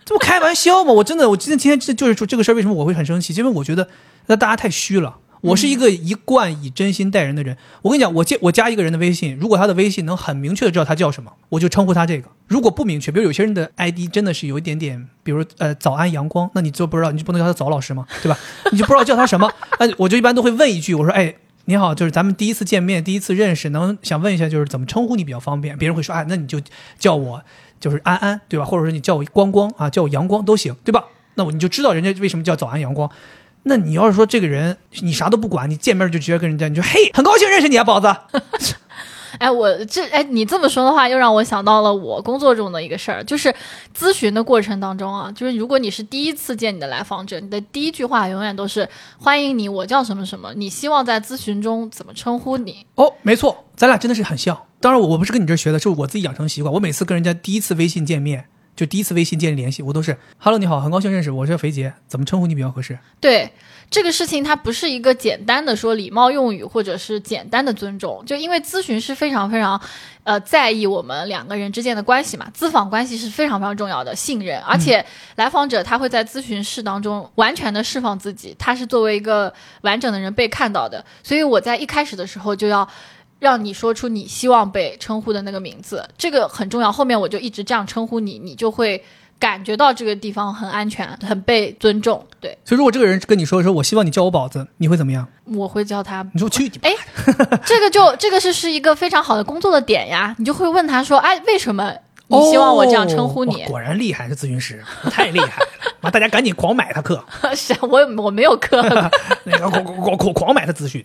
[0.05, 0.93] 这不开玩笑吗？
[0.93, 3.35] 我真的，我今天今天这就是说这个事儿，为什么我会很生气？
[3.35, 3.89] 因为我觉得
[4.27, 5.17] 那大家太虚了。
[5.45, 7.57] 我是一个一贯以真心待人的人。
[7.83, 12.29] 我跟你讲，我加我加一个人的微信，如果他的微信能很明确的知道他叫什么，我就称呼他这个。
[12.47, 18.07] 如果不明确，比如有些人的 ID 真的是有一点点，比如呃早安阳光，那你就不知道，你就不能叫他早老师吗？
[18.23, 18.39] 对吧？
[18.73, 19.51] 你就不知道叫他什么？
[19.79, 21.35] 那我就一般都会问一句，我说哎
[21.67, 25.77] 你好，就是咱们第一次见面，第一次认识，能想问一下就是怎么称呼你比较方便？
[25.77, 26.59] 别人会说哎那你就
[26.99, 27.43] 叫我
[27.79, 28.65] 就是安安对吧？
[28.65, 31.05] 或者说你叫我光光啊，叫我阳光都行对吧？
[31.35, 33.11] 那我你就知道人家为什么叫早安阳光。
[33.65, 38.15] 那你要是说这个人，你啥都不管，你见面就直接跟人家，你说嘿，很高兴认识你啊，宝子。
[39.39, 43.53] 哎，我这哎，你这么说的话，又让我想到了我工作中的一个事儿，就是
[43.93, 48.89] 咨询的过程当中啊，就是如果你是第一次见你的来访者，你的第一句话永远都是
[49.19, 52.87] 欢迎你，我叫什么什么，你希望在咨询中怎么称呼你？
[52.95, 54.57] 哦，没错，咱俩真的是很像。
[54.81, 56.73] 当然，我我不是跟你这学的，是我自己养成习惯。
[56.73, 58.45] 我每次跟人家第一次微信见面。
[58.77, 63.51] 就第一次微信建立联系，我都是 “hello，你好，很高兴认识，我是肥杰，怎么称呼你比较合适？”对
[63.89, 68.25] 这个事情，它不是一个简单的说礼貌用语，或者是简单的尊重。
[68.27, 69.81] 就因为咨询是非常非常，
[70.25, 75.05] 呃，在意我们两个人之间的关系嘛，咨访关系是非常非常重要的信任，而且
[75.37, 79.53] 来访者他会在咨询室当中完全的释放自己，他是作为一个
[79.83, 82.89] 完整的人被看到的，所以我在一开始的时候就要。
[83.45, 86.91] 让你说出你希望被称呼的那个名字，这个很重要。
[86.91, 89.05] 后面我就一直这样称呼你，你就会
[89.39, 92.27] 感觉到这个地方很安全，很被尊重。
[92.41, 95.29] 对，所以如果这个人跟你说说，我希望你叫我宝子，你会怎么样？
[95.45, 96.27] 我会叫他。
[96.33, 96.91] 你说去你哎，
[97.67, 100.35] 这个就 这个是是一个非常好的工作的点呀。
[100.39, 101.93] 你就会问他说，哎，为什么
[102.29, 103.63] 你希望我这样称呼你？
[103.67, 105.67] 果然厉害，是咨询师，太厉害了！
[106.01, 107.23] 完，大家赶紧狂买他课。
[107.55, 108.83] 是啊我我没有课，
[109.45, 111.05] 那个狂狂狂狂买他咨询。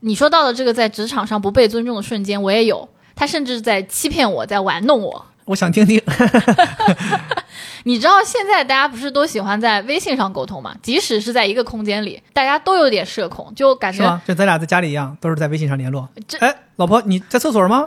[0.00, 2.88] 你说到的这个在职场上不被尊重的瞬间，我也有。
[3.16, 5.26] 他甚至在欺骗我，在玩弄我。
[5.44, 6.00] 我想听听。
[7.84, 10.74] 你知道现在大家不是都喜欢在微信上沟通吗？
[10.82, 14.20] 即使是在一个空间里，大家都有点社恐，就感觉。
[14.26, 16.08] 就咱俩在家里一样，都是在微信上联络。
[16.38, 17.86] 哎，老婆，你在厕所吗？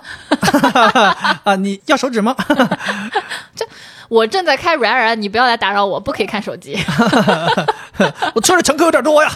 [1.43, 2.35] 啊，你要手指吗？
[3.55, 3.65] 这。
[4.09, 6.77] 我正在开软软，你不要来打扰我，不可以看手机。
[8.35, 9.31] 我车里乘客有点多呀。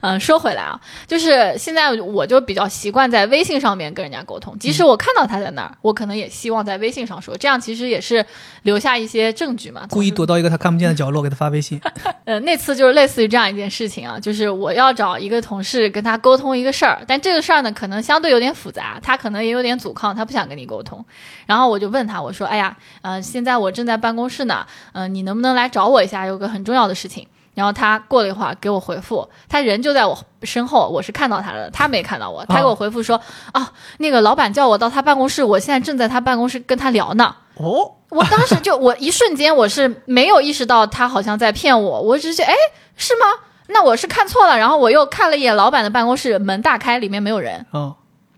[0.00, 8.24] 嗯， 说回来啊，就是现在我就比较习惯在微信上面跟人家沟通，即使我看到他在那儿，我可能也希望在微信上说，这样其实也是
[8.62, 9.86] 留下一些证据嘛。
[9.90, 11.80] 故意躲到一个他看不见的角落给他发微信。
[12.24, 21.04] 呃，那次就是类似于这样一件事情啊，就是我要找一个同事跟他沟通一个事儿，但这个事儿呢可能相对有点复杂，他可能也有点阻抗，他不想跟你沟通。
[21.46, 26.24] 然后我就问他，我说：“哎呀。”呃，现在我正在办公室呢，嗯，你能不能来找我一下？
[26.26, 27.26] 有个很重要的事情。
[27.54, 32.44] 然后他过了一会儿给我回复，他人就在我身后，我是看到他的，他没看到我。
[32.46, 33.20] 他给我回复说
[33.52, 42.54] ：“啊，那个老板叫我到他办公室，我现在正在他办公室跟他聊呢。”哦，我当时就我一瞬间我是没有意识到他好像在骗我，我只是哎
[42.96, 43.26] 是吗？
[43.68, 44.58] 那我是看错了。
[44.58, 47.66] 然后我又看了一眼老板的办公室，门大开，里面没有人。
[47.74, 47.94] 嗯，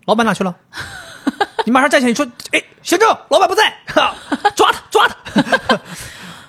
[0.06, 0.54] 老板哪去了？
[1.64, 3.72] 你马上站起来，你说：“哎，行政，老板不在，
[4.54, 5.80] 抓他，抓他。”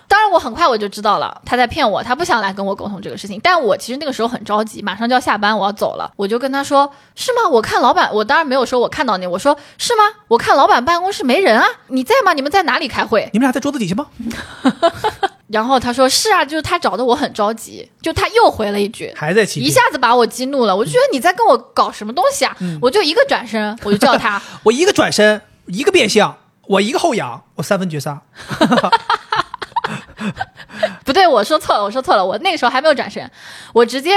[0.07, 3.39] 当然我很快我就知道了，他在骗我，他不想来跟我沟通这个事情。
[3.43, 7.49] 但我其实那个时候很着急，马上就要下班，我要走了，我就跟他说：“是吗？
[7.49, 10.03] 我看老板，我当然没有说我看到你，我说是吗？
[10.27, 12.33] 我看老板办公室没人啊，你在吗？
[12.33, 14.07] 你们在哪里开会？”你们俩在桌子底下吗？
[15.47, 22.55] 然后他说：“是啊，就是他找的我很着急。”就他又回了一句，还在起一下子把我激怒了，我就觉得你在跟我搞什么东西啊！
[22.81, 26.35] 我就一个转身，我就叫他， 我一个转身，一个变相，
[26.67, 28.21] 我一个后仰，我三分绝杀。
[31.05, 33.29] 不对，我说错了，我说错了，我那个时候还没有转身，
[33.73, 34.11] 我直接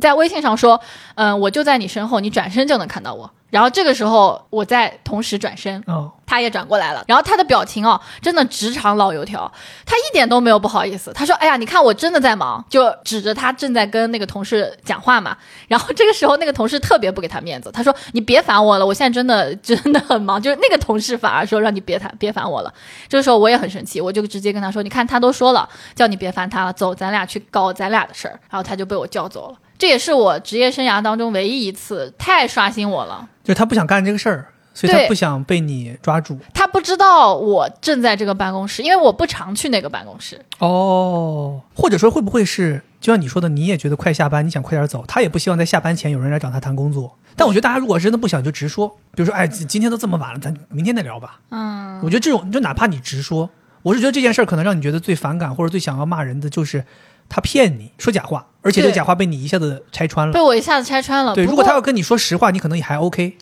[0.00, 0.80] 在微信上说，
[1.14, 3.30] 嗯，我就在你身后，你转身就能看到我。
[3.56, 7.02] 然后这个时候，我再同时转身，哦，他也转过来了。
[7.08, 9.50] 然后他的表情哦，真的职场老油条，
[9.86, 11.10] 他一点都没有不好意思。
[11.14, 15.34] 他说：“哎呀，你看我真的在忙。”就指着他正在跟那个同事讲话嘛。
[15.68, 22.70] 然后这个时候，那个同事特别不给他面子，他说：“你别烦我了，我现在真的真的很忙。”就是那个同事反而说：“让你别他，别烦我了。”
[23.08, 29.56] 这个时候我也很生气，我就直接跟他说：“你看他都说了，叫你别烦他了，走，咱俩去搞咱俩的事儿。”然后他就被我叫走了。
[29.78, 33.28] 这也是我职业生涯当中唯一一次太刷新我了。
[33.44, 36.38] 就是他不想干这个事儿，所以他不想被你抓住。
[36.52, 40.40] 他不知道我正在这个办公室，因为我不常去那个办公室。
[40.58, 47.16] 哦，或者说会不会是就像你说的，你也觉得快下班，你想快点走，他也不希望在下班前有人来找他谈工作。
[47.36, 51.38] 但我觉得大家如果真的不想，就直说，比如说，哎，今天都这么晚了，咱明天再聊吧。
[51.50, 53.48] 嗯，我觉得这种就哪怕你直说，
[53.82, 56.84] 我是觉得这件事儿可能让你觉得最反感或者最想要骂人的就是。
[57.28, 61.34] 他骗你说假话，而且这假话被你一下子拆穿了，被我一下子拆穿了。
[61.34, 63.36] 对，如果他要跟你说实话，你可能也还 OK。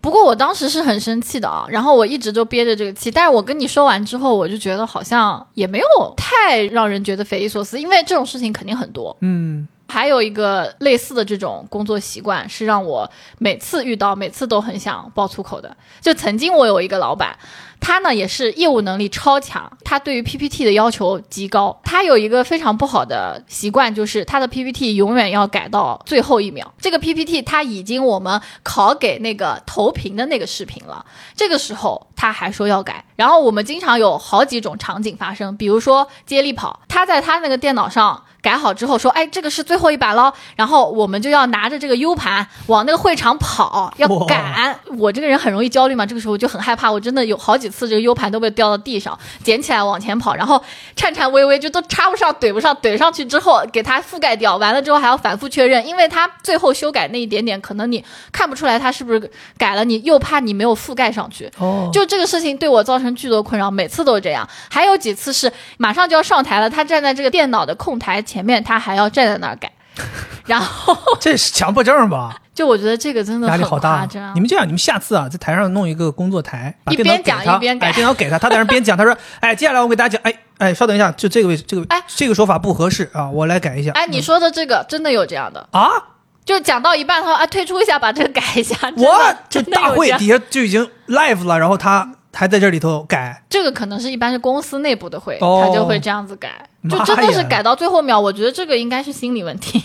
[0.00, 3.10] 不过我当时是很生气的啊，然后我一直就憋着这个气。
[3.10, 9.14] 但是我跟你说完之后，我就觉得好像也没有太让人觉得匪夷所思，因为这种事情肯定很多。
[9.20, 15.76] 嗯，还有一个类似的这种工作习惯，是让我每次遇到，每次都很想爆粗口的。
[16.00, 17.36] 就曾经我有一个老板。
[17.80, 21.80] 他呢也是业务能力超强，他对于 PPT 的要求极高。
[21.82, 26.72] 他有一个非常不好的习惯，就是他的 PPT 永远要改到最后一秒。
[26.80, 31.04] 这个 PPT 他已经我们拷给那个投屏的那个视频了，
[31.34, 33.04] 这个时候他还说要改。
[33.16, 38.24] 然后我们经常有好几种场景发生，比如说接力跑，他在他那个电脑上。
[38.42, 44.80] 改好之后说，哎，这个是最后一版了，然后我们就要拿着这个 U 盘往那个会场跑，要赶。
[44.96, 50.62] 我这个人很容易焦虑嘛，这个时候就很害怕，我真的有好几次这个 U 盘都被掉到地上，捡起来往前跑，然后
[50.96, 61.50] 颤颤巍巍就都插不上，怼不上，怼上去之后给它覆盖掉，完了之后还要反复确认，因为它最后修改那一点点，可能你看不出来它是不是改了，你又怕你没有覆盖上去。
[61.58, 64.48] 哦，就这个事情对我造成巨多困扰，每次都是这样。
[64.70, 68.20] 还有几次是马上就要上台了，他站在这个电脑的控台。
[68.20, 69.72] 前面他还要站在那儿改，
[70.46, 72.36] 然后这是强迫症吧？
[72.52, 74.06] 就我觉得这个真的压力好大。
[74.34, 85.88] 你们这样，你们下次啊，在台上弄一个工作台，一边讲一边改，电脑给他，他在那边讲，他说：“哎，接下来我给大家讲，哎哎，稍等一下，就这个位置，这个哎，这个说法不合适啊，我来改一下。”哎，你说的这个真的有这样的啊？
[86.44, 92.12] 就讲到一半，他说：“啊，退出一下，把这个改一下。”我就大会底下就已经 live 了，然后他。
[92.32, 98.18] 还在这里头改，这个可能是一般是公司内部的会，他就会这样子改，就真的是改到最后秒。
[98.18, 99.82] 我觉得这个应该是心理问题，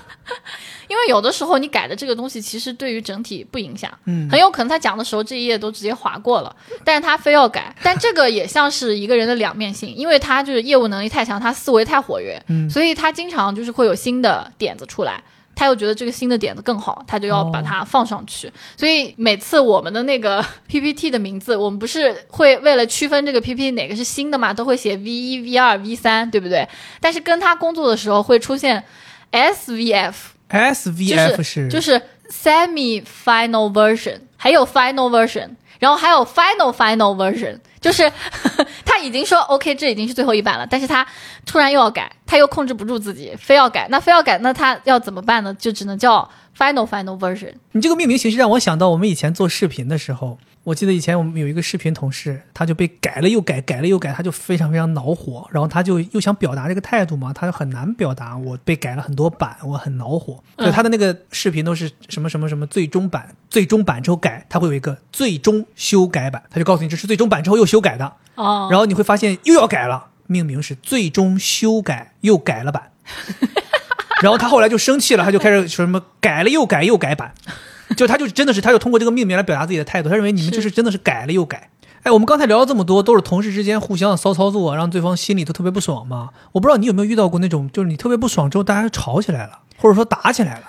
[0.88, 6.54] 因为有的时候你改的这个东西其实对于整体不影响，嗯，很有可能他讲的时候这一页都直接划过了，
[6.84, 7.74] 但是他非要改。
[7.82, 15.22] 但这个也像是一个人的两面性，因为他就是业务能力太强，他思维太活跃，嗯，所以他经常就是会有新的点子出来。
[15.54, 18.50] 他又觉得这个新的点子更好，他就要把它放上去。
[18.76, 26.66] 所以每次我们的那个 PPT 的名字，我们不是会为了区分这个 PPT 哪个是新的嘛，都会写 V 一、V 二、V 三，对不对？
[27.00, 28.82] 但是跟他工作的时候会出现
[29.30, 32.00] SVF，SVF 是就是
[32.30, 37.58] Semi Final Version，还有 Final Version，然后还有 Final Final Version。
[37.82, 38.10] 就是
[38.86, 41.06] 他已经说 OK，这已经是最后一版了，但是他
[41.44, 45.52] 突然又要改，他又控制不住自己，非要改，那非要改，那他要怎么办呢？
[45.58, 47.52] 就只能叫 Final Final Version。
[47.72, 50.38] 你这个命名形式让我想到我们以前做视频的时候。
[50.64, 58.36] 我记得以前我们有一个视频同事，他就被改了又改，改了又改，他就非常非常恼火，然后他就又想表达这个态度嘛，他就很难表达。
[58.36, 60.42] 我被改了很多版，我很恼火。
[60.58, 68.12] 就他的那个视频都是什么什么什么最终版，最终版之后改，他会有一个最终修改版，他就告诉你这是最终版之后又修改的。
[68.36, 72.92] 哦，然后你会发现又要改了，命名是最终修改又改了版。
[74.22, 77.34] 然后他后来就生气了，他就开始说什么改了又改又改版。
[77.96, 80.08] 就他就真的是，他就通过这个命名来表达自己的态度。
[80.08, 81.70] 他认为你们就是真的是改了又改。
[82.02, 86.30] 哎，我们刚才聊了这么多，都是同事之间互相的骚操作，让对方心里头特别不爽嘛。
[86.50, 90.64] 我不知道你有没有遇到过那种，就是你特别不爽之后，大家吵起来了，或者说打起来了。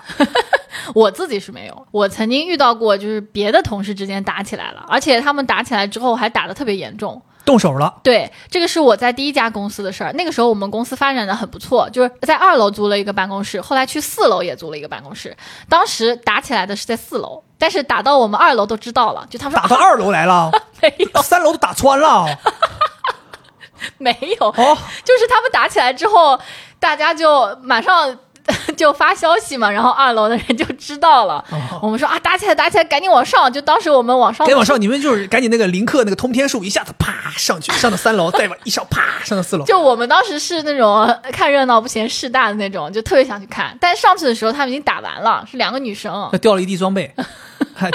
[0.93, 7.19] 我自己是没有，我曾经遇到过，就是别的同事之间打起来了，而且他们打起来之后还打得特别严重。
[7.45, 7.93] 动手了。
[8.03, 10.11] 对，这个是我在第一家公司的事儿。
[10.13, 15.35] 那个时候我们公司发展的很不错，就是在二楼租了一个办公室，后来去四楼也租了一个办公室。
[15.67, 22.25] 当时打起来的是在四楼，但是打到我们二楼都知道了，就他们说打到二楼来了， 没有三楼都打穿了。
[23.97, 26.39] 没有，哦，就是他们打起来之后，
[26.79, 28.17] 大家就马上
[28.75, 31.43] 就发消息嘛，然后二楼的人就知道了。
[31.81, 33.51] 我们说啊，打起来，打起来，赶紧往上！
[33.51, 39.65] 就当时我们往上，赶紧往上，你们就是赶紧那个林克那个通天术，一下子啪上去， 上到三楼，再往一上啪上到四楼。
[39.65, 43.77] 就我们当时是那种看热闹不嫌事大的那种，就特别想去看。
[43.79, 46.29] 但上去的时候，他们已经打完了，是两个女生。
[46.41, 47.13] 掉了一地装备，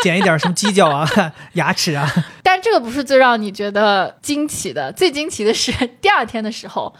[0.02, 1.06] 捡一点什么犄角啊、
[1.54, 2.10] 牙齿啊。
[2.42, 5.70] 但这个不是最让你觉得惊奇的，最惊奇的是
[6.00, 6.94] 第二天的时候。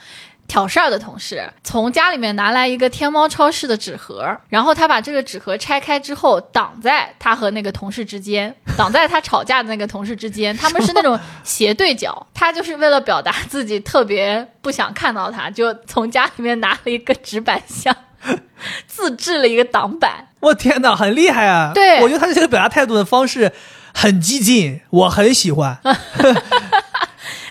[0.49, 12.27] 挑事儿的同事从家里面拿来一个天猫超市的纸盒，然后他把这个纸盒拆开之后挡在他和那个同事之间，挡在他吵架的那个同事之间，他们是那种斜对角。
[12.33, 17.95] 他就是为了表达自己特别不想看到他，就从家里面拿了一个纸板箱，
[18.89, 20.29] 自制了一个挡板。
[20.41, 21.73] 我天哪，很厉害啊！
[21.75, 23.53] 对我觉得他这个表达态度的方式
[23.93, 25.79] 很激进，我很喜欢。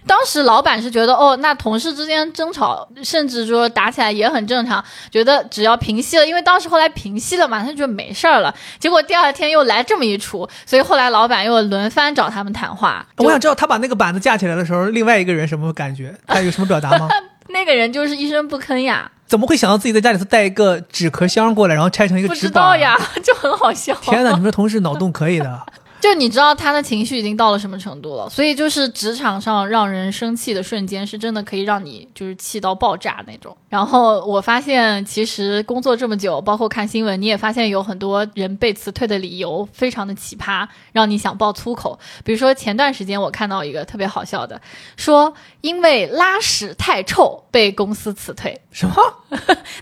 [0.08, 8.54] 当时老板是觉得，哦，那同事之间争吵，甚至说打起来也很正常，觉得只要平息了，因为当时后来平息了嘛，他就觉得没事儿了。
[8.80, 13.06] 结果第二天又来这么一出，所以后来老板又轮番找他们谈话。
[13.18, 16.16] 我想知道他把那个板子架起来的时候，另外一个人什么感觉？
[16.26, 17.10] 他有什么表达吗？
[17.50, 22.52] 那个人就是一声不吭呀，怎么会想到自己在家里头带一个纸壳箱过来，然后拆成一个不纸板？
[22.52, 23.94] 知道呀，就很好笑。
[24.02, 25.62] 天哪，你们这同事脑洞可以的。
[26.00, 33.56] 就你知道他的情绪已经到了什么程度了，所以就是职场上让人生气的瞬间，是真的可以让你就是气到爆炸那种。
[33.70, 42.00] 然后我发现，其实工作这么久，包括看新闻，你也发现有很多人被辞退的理由非常的奇葩，让你想爆粗口。
[42.24, 44.62] 比如说前段时间我看到一个特别好笑的，
[44.96, 48.96] 说因为拉屎太臭被公司辞退，什么？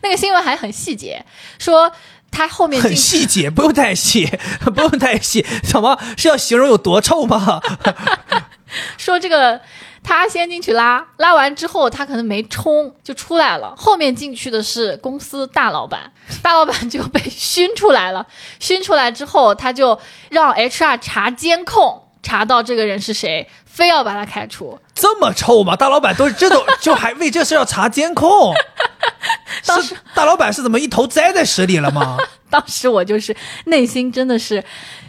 [0.01, 1.23] 那个新闻还很细节，
[1.59, 1.91] 说
[2.35, 4.29] 他后面很细节， 不用太细，
[4.75, 5.45] 不用太细。
[5.63, 7.61] 怎么是要形容有多臭吗？
[8.97, 9.61] 说这个
[10.03, 16.11] 他先进去拉，拉完之后他可能没冲就出来了，后面进去的是公司大老板，
[16.43, 18.27] 大老板就被熏出来了，
[18.59, 19.97] 熏出来之后他就
[20.29, 24.79] 让 HR 查监控，查到这个人是谁，非要把他开除。
[24.95, 25.75] 这么臭吗？
[25.75, 28.51] 大老板都这都 就还为这事要查监控？
[29.67, 32.17] 当时大老板是怎么一头栽在屎里了吗？
[32.49, 34.63] 当时我就是内心真的是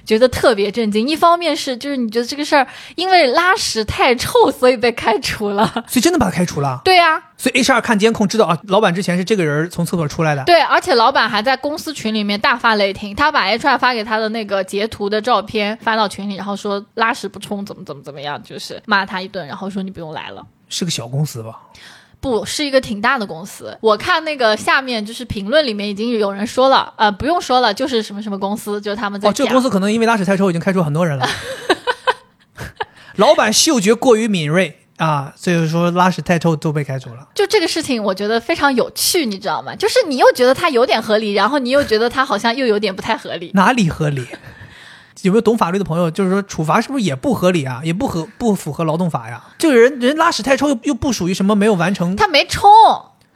[0.05, 5.67] 觉得特别震惊，一方面是就是你觉得这个事儿因为拉屎太臭，所以被开除了。
[5.89, 6.81] 所以真的把他开除了。
[6.85, 10.43] 对呀、所以 HR 看监控知道啊，老板之前是这个人从厕所出来的。
[10.43, 20.45] 对，而且老板还在公司群里面大发雷霆，他把 HR 发给他的那个截图的照片发到群里，然后说拉屎不冲，怎么怎么怎么样，就是骂他一顿，然后说你不用来了。
[20.69, 21.57] 是个小公司吧？
[22.21, 29.45] 不是一个挺大的公司，我看那个下面就是评论里面已经有人说了，呃，不用说了，就是什么什么公司，就是他们在哦，这。
[29.45, 31.25] 个公司可能因为拉屎太臭，已经开除很多人了。
[33.15, 37.29] 老板嗅觉过于敏锐啊，所以说拉屎太臭都被开除了。
[37.35, 39.77] 就这个事情，我觉得非常有趣，你知道吗？
[39.77, 43.51] 就是你又觉得它有点合理，然后你又觉得它好像又有点不太合理。
[43.55, 44.27] 哪里合理？
[45.23, 46.11] 有没有懂法律的朋友？
[46.11, 47.81] 就是说处罚是不是也不合理啊？
[47.85, 49.43] 也不合不符合劳动法呀？
[49.59, 52.71] 这个人人拉屎太臭又又不属于什么没有完成，他没冲，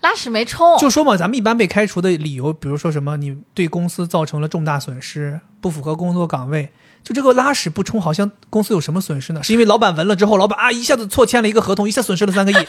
[0.00, 6.72] 拉屎没冲，就说嘛，咱们一般被开除的理由，比如说什么你对公司造成了重大损失，不符合工作岗位。
[7.02, 9.42] 就这个拉屎不冲，好像公司有什么损失呢？
[9.42, 12.54] 是因为老板闻了之后，老板啊一下子错签了一个合同，一下损失了三个亿。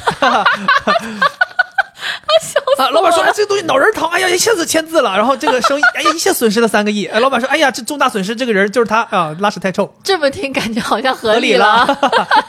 [2.82, 2.89] 啊！
[2.93, 7.05] 老板说：“哎，这个东西脑仁疼，哎呀，一下子签字了，然后这个生意， 哎呀，一下损失了三个亿。
[7.05, 11.99] 哎，老板说：哎呀，这重大损失，这个人就是他啊，拉屎太臭，这么听感觉好像合理合理了。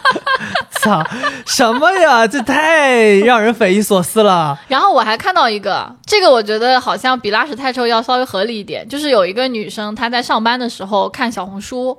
[0.80, 1.04] 操，
[1.46, 2.26] 什么呀？
[2.26, 4.58] 这太让人匪夷所思了。
[4.68, 11.96] 然后我还看到一个，这个我觉得好像比拉屎太臭要稍微合理一点，就是有一个女生她在上班的时候看小红书，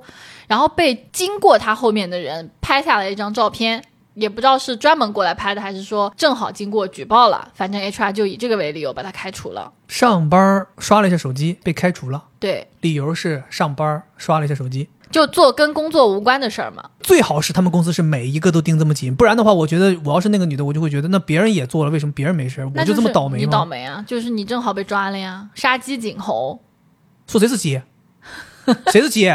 [0.48, 3.82] 然后被经过她后面的人拍下来一张照片。
[4.14, 9.72] 也不知道是专门过来拍的，还是说正好经过举报了，反正 HR 就以这个为理由把他开除了。
[9.88, 14.88] 上班刷了一下手机，被开除了，对，理由是上班刷了一下手机。
[15.10, 16.90] 就做跟工作无关的事儿嘛。
[17.00, 23.64] 最好是他们公司是每一个都盯这么紧，不然的话，我觉得我要是那个女的，我就会觉得那别人也做了，为什么别人没事，那我就这么倒霉你倒？
[23.64, 24.04] 霉啊！
[24.08, 26.60] 就是你正好被抓了呀，杀鸡儆猴。
[27.28, 27.80] 说谁是鸡？
[28.90, 29.32] 谁是鸡？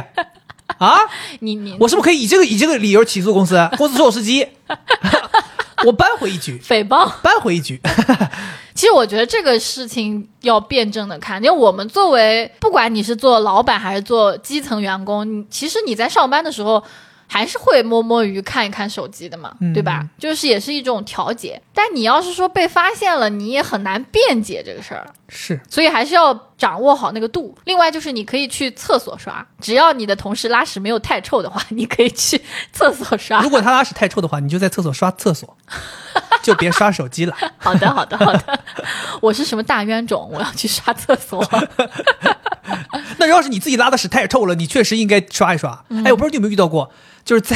[0.80, 0.98] 啊？
[1.42, 3.56] 你你我是不是可以以这个以这个理由起诉公司？
[3.78, 4.48] 公司说我是鸡，
[5.86, 7.10] 我扳回一局，诽谤。
[7.22, 7.80] 扳回一局。
[8.74, 16.82] 其实我觉得这个事情要辩证的看，因为我们作为不管你是做老板还是做基层员工，你其实你在上班的时候，
[17.28, 20.08] 还是会摸摸鱼、看一看手机的嘛，嗯对吧？
[20.18, 21.62] 就是也是一种调节。
[21.74, 25.06] 但你要是说被发现了，你也很难辩解这个事儿。
[25.30, 27.56] 是所以还是要掌握好那个度。
[27.66, 32.42] 另外就是你可以去厕所刷，只要你的同事拉屎没有太臭的话，你可以去
[32.74, 33.50] 厕所刷如。
[33.50, 35.56] 果他拉屎太臭的话，你就在厕所刷厕所，
[36.42, 37.36] 就别刷手机了。
[37.58, 38.60] 好的，好的，好的。
[39.22, 40.30] 我是什么大冤种？
[40.34, 41.46] 我要去刷厕所。
[43.18, 45.84] 那要是你自己拉的屎太臭了，你确实应该刷一刷。
[45.90, 46.90] 嗯哎，我不知道你有没有遇到过，
[47.26, 47.56] 就是在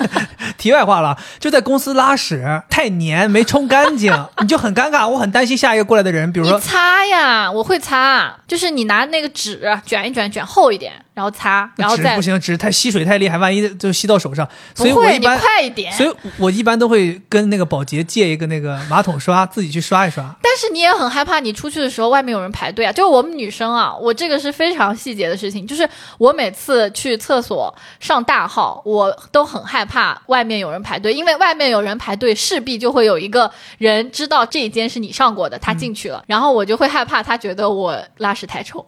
[0.56, 5.06] 题外话了，就在公司拉屎太黏没冲干净，你就很尴尬。
[5.06, 14.48] 我很担心下一个过来的人，比如说擦呀，我会擦，就是你拿那个纸卷一卷，卷厚一点，然后擦，然后再不行，纸太吸水太厉害，万一就吸到手上。
[14.74, 15.92] 不会，你所以我一般，快一点。
[15.92, 20.34] 所以我一般都会跟那个保洁借一个那个马桶刷，自己去刷一刷。
[20.42, 22.92] 但是你也很害怕，你出去的时候外面有人排队啊。
[22.92, 25.88] 就是我们女生啊，我这个是非常细节的事情，就是
[26.18, 38.84] 我每次去厕所上大号，我都很害怕外面有人排队，因为外面有人排队，势必就会有一个人知道这一间是你上过的，他进去了，然后我就会害怕他觉得我拉屎太臭，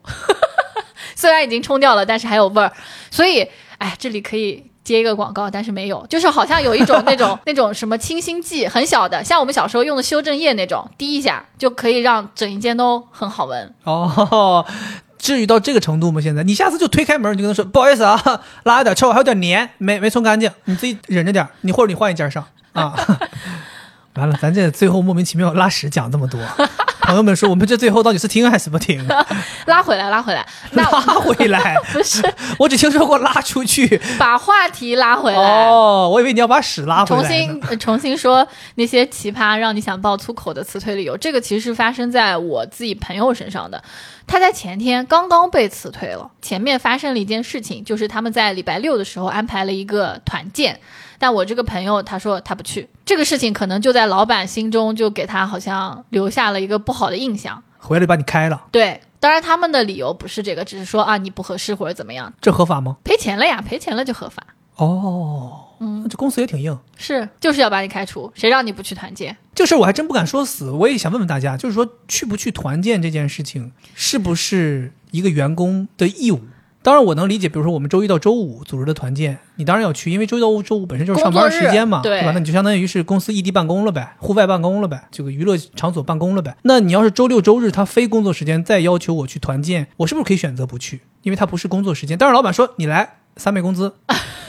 [1.15, 2.73] 虽然已经冲掉了，但是还有味儿，
[3.11, 3.47] 所以
[3.79, 4.67] 哎，这里可以。
[4.83, 13.73] 接一个广告，但是没有，就是好像有一种 那种那种什么清新剂，很小的，像我们小时候用的修正液那种，滴一下就可以让整一间都很好闻。
[13.85, 14.67] 哦，
[15.19, 16.21] 至于到这个程度吗？
[16.21, 22.93] 现在你下次就推开门，你就跟他说不好意思啊，拉有点臭，还有点黏，没没冲干净，你自己忍着点儿，你或者你换一件上啊。
[24.17, 26.41] 完了，咱这最后莫名其妙拉屎讲这么多，
[27.11, 29.07] 朋友们说我们这最后到底是听还是不听？
[29.67, 32.23] 拉回来，拉回来，那 拉回来， 不是
[32.59, 34.01] 我只听说过拉出去。
[34.19, 35.39] 把话题拉回来。
[35.39, 37.23] 哦，我以为你要把屎拉回来。
[37.23, 38.47] 重新呃重新说
[38.77, 43.83] 那些奇葩让你想爆粗口的辞退理由，这个其实是发生在我自己朋友身上的。
[44.27, 46.31] 他在前天刚刚被辞退了。
[46.41, 50.79] 前面发生了一件事情，就是他们在礼拜六的时候安排了一个团建，
[51.21, 57.63] 但我这个朋友他说他不去，这个事情可能就在老板心中就给他好像留下了一个不好的印象。
[57.79, 62.97] 回来就把你开了，对，当然他们的理由不是这个，只是说啊你不合适或者怎么样，这合法吗？
[63.05, 64.43] 赔钱了呀，赔钱了就合法。
[64.77, 66.79] 哦，嗯，这公司也挺硬。
[66.97, 69.37] 是，就是要把你开除，谁让你不去团建？
[69.55, 76.41] 这事儿我还真不敢说死，我也想问问大家，就是说去不去团建这件事情，是不是一个员工的义务？
[76.83, 82.33] 当然，我能理解，比如说我们周一到周五组织的团建，你当然要去，因为周一到周五本身就是上班时间嘛，对吧？
[82.33, 86.57] 那你就相当于是公司异地办公了呗，户外办公了呗，这个娱乐场所办公了呗。
[86.63, 91.03] 那你要是周六周日他非工作时间再要求我去团建，我是不是可以选择不去？
[91.23, 92.17] 因为他不是工作时间。
[92.17, 93.95] 但是老板说你来三倍工资，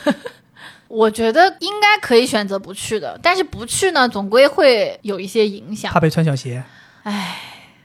[0.87, 5.99] 我觉得应该可以选择不去的，但是不去呢，总归会有一些影响怕。
[5.99, 6.63] 被穿小鞋。
[7.03, 7.37] 唉，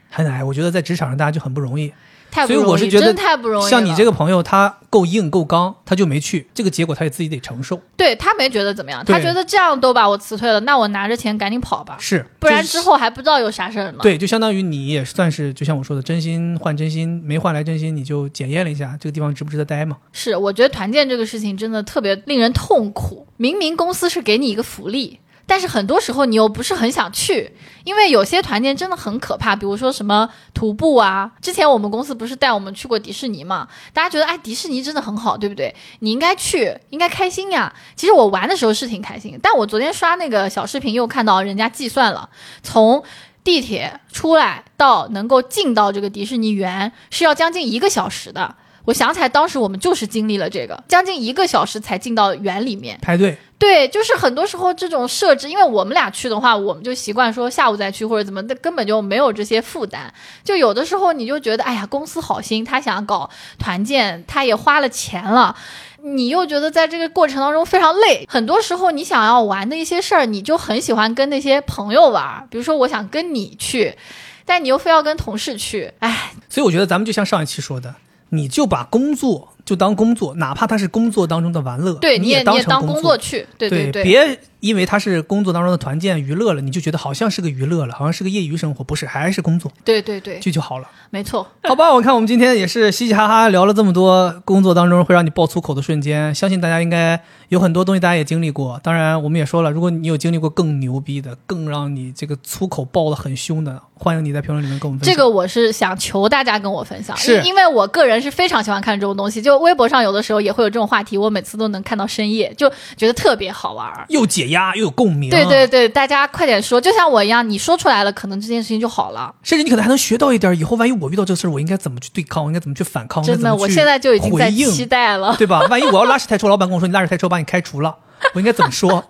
[0.08, 1.92] 很矮，我觉得在职场上大家就很不容易。
[2.32, 3.70] 所以太不容易，我是觉得太不容易了。
[3.70, 7.80] 像你这个朋友，他够硬够刚，他就没去，这个结果他也自己得承受。
[7.96, 13.98] 对他没觉得怎么样，他觉得这样都把我辞退了，那我拿着钱赶紧跑吧，是，不然之后还不知道有啥事儿呢。
[14.02, 19.96] 对，就相当于你也算是，就像我说的，真心换真心，没换来真心，你就检验了一下这个地方值不值得待嘛。
[20.12, 23.26] 是，我觉得团建这个事情真的特别令人痛苦。
[23.38, 27.52] 明明公司是给你一个福利，但是很多时候你又不是很想去，
[27.84, 31.30] 因为有些团建真的很可怕，比如说什么徒步啊。
[31.40, 33.68] 之前我们公司不是带我们去过迪士尼嘛？
[33.92, 35.74] 大家觉得哎，迪士尼真的很好，对不对？
[36.00, 37.72] 你应该去，应该开心呀。
[37.94, 42.28] 其实我玩的时候是挺开心，但我昨天刷那个小视频又看到人家计算了，
[42.62, 43.04] 从
[43.44, 48.56] 地铁出来到能够进到这个迪士尼园是要将近一个小时的。
[48.86, 52.96] 我想起来，当时我们就是经历了这个，将近一个小时才进到园里面。
[53.02, 60.12] 排队，对，就是很多时候这种设置，因为我们俩去的话，我们就习惯说下午再去或者怎么的，根本就没有这些负担。
[60.44, 65.56] 就有的时候你就觉得，哎呀，公司好心，他想搞团建，他也花了钱了。
[66.02, 73.96] 你又觉得在这个过程当中非常累，很多时候你想要玩的一些事儿，你就很喜欢跟那些朋友玩，比如说我想跟你去，
[74.44, 77.94] 但你又非要跟同事去，哎，所以我觉得咱们就像上一期说的，
[78.28, 90.88] 你就把工作就当工作，哪怕它是工作当中的玩乐，对，你也你也当工工作去，对对对，别因为它是工作当中的团建娱乐了，你就觉得好像是个娱乐了，好像是个业余生活，不是，还是工作，对对对，这就好了。
[91.10, 91.46] 没错。
[91.68, 98.80] 好吧，我看我们今天也是嘻嘻哈哈聊了这么多工作当中会让你爆粗口的瞬间，相信大家应该有很多东西大家也经历过。
[98.82, 105.14] 当然，我们也说了，如果你有经历过更牛逼的、更让你这个粗口爆的很凶的，欢迎你在评论里面跟我们分享。
[105.14, 109.40] 这个我是想求大家跟我分享，是因因为我个人是非常喜欢看这种东西。
[109.40, 113.90] 就就微博上有的时候也会有这种话题，我每次都能看到深夜，就觉得特别好玩。
[114.08, 115.30] 又解压又有共鸣。
[115.30, 119.34] 对对对，大家快点说，就像我一样，你说出来了，可能这件事情就好了。
[119.42, 125.60] 甚至你可能还能学到一点，以后万一我遇到这个事儿，我应该怎么去对抗，我应该怎么去反抗，真的，我现在就已经在期待了，对吧？
[125.70, 127.96] 万一我要拉屎太臭，老板跟我说你拉屎太臭，把你开除了，
[128.34, 129.02] 我应该怎么说？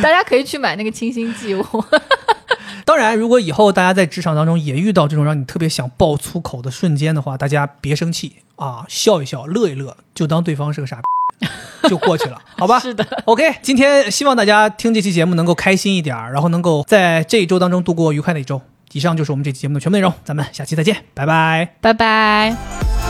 [0.00, 1.56] 大家可以去买那个清新剂。
[2.84, 11.46] 当然，如果以后大家在职场当中也遇到这种让你特别想爆粗口的瞬间的话，大家别生气啊，笑一笑，乐一乐，就当对方是个傻逼，
[11.88, 12.78] 就过去了，好吧？
[12.80, 13.06] 是的。
[13.24, 18.60] OK，今天希望大家听这期节目能够开心一点，然后能够在这一周当中度过愉快的一周。
[18.92, 23.01] 以上就是我们这期节目的全部内容，咱们下期再见，拜拜，拜拜。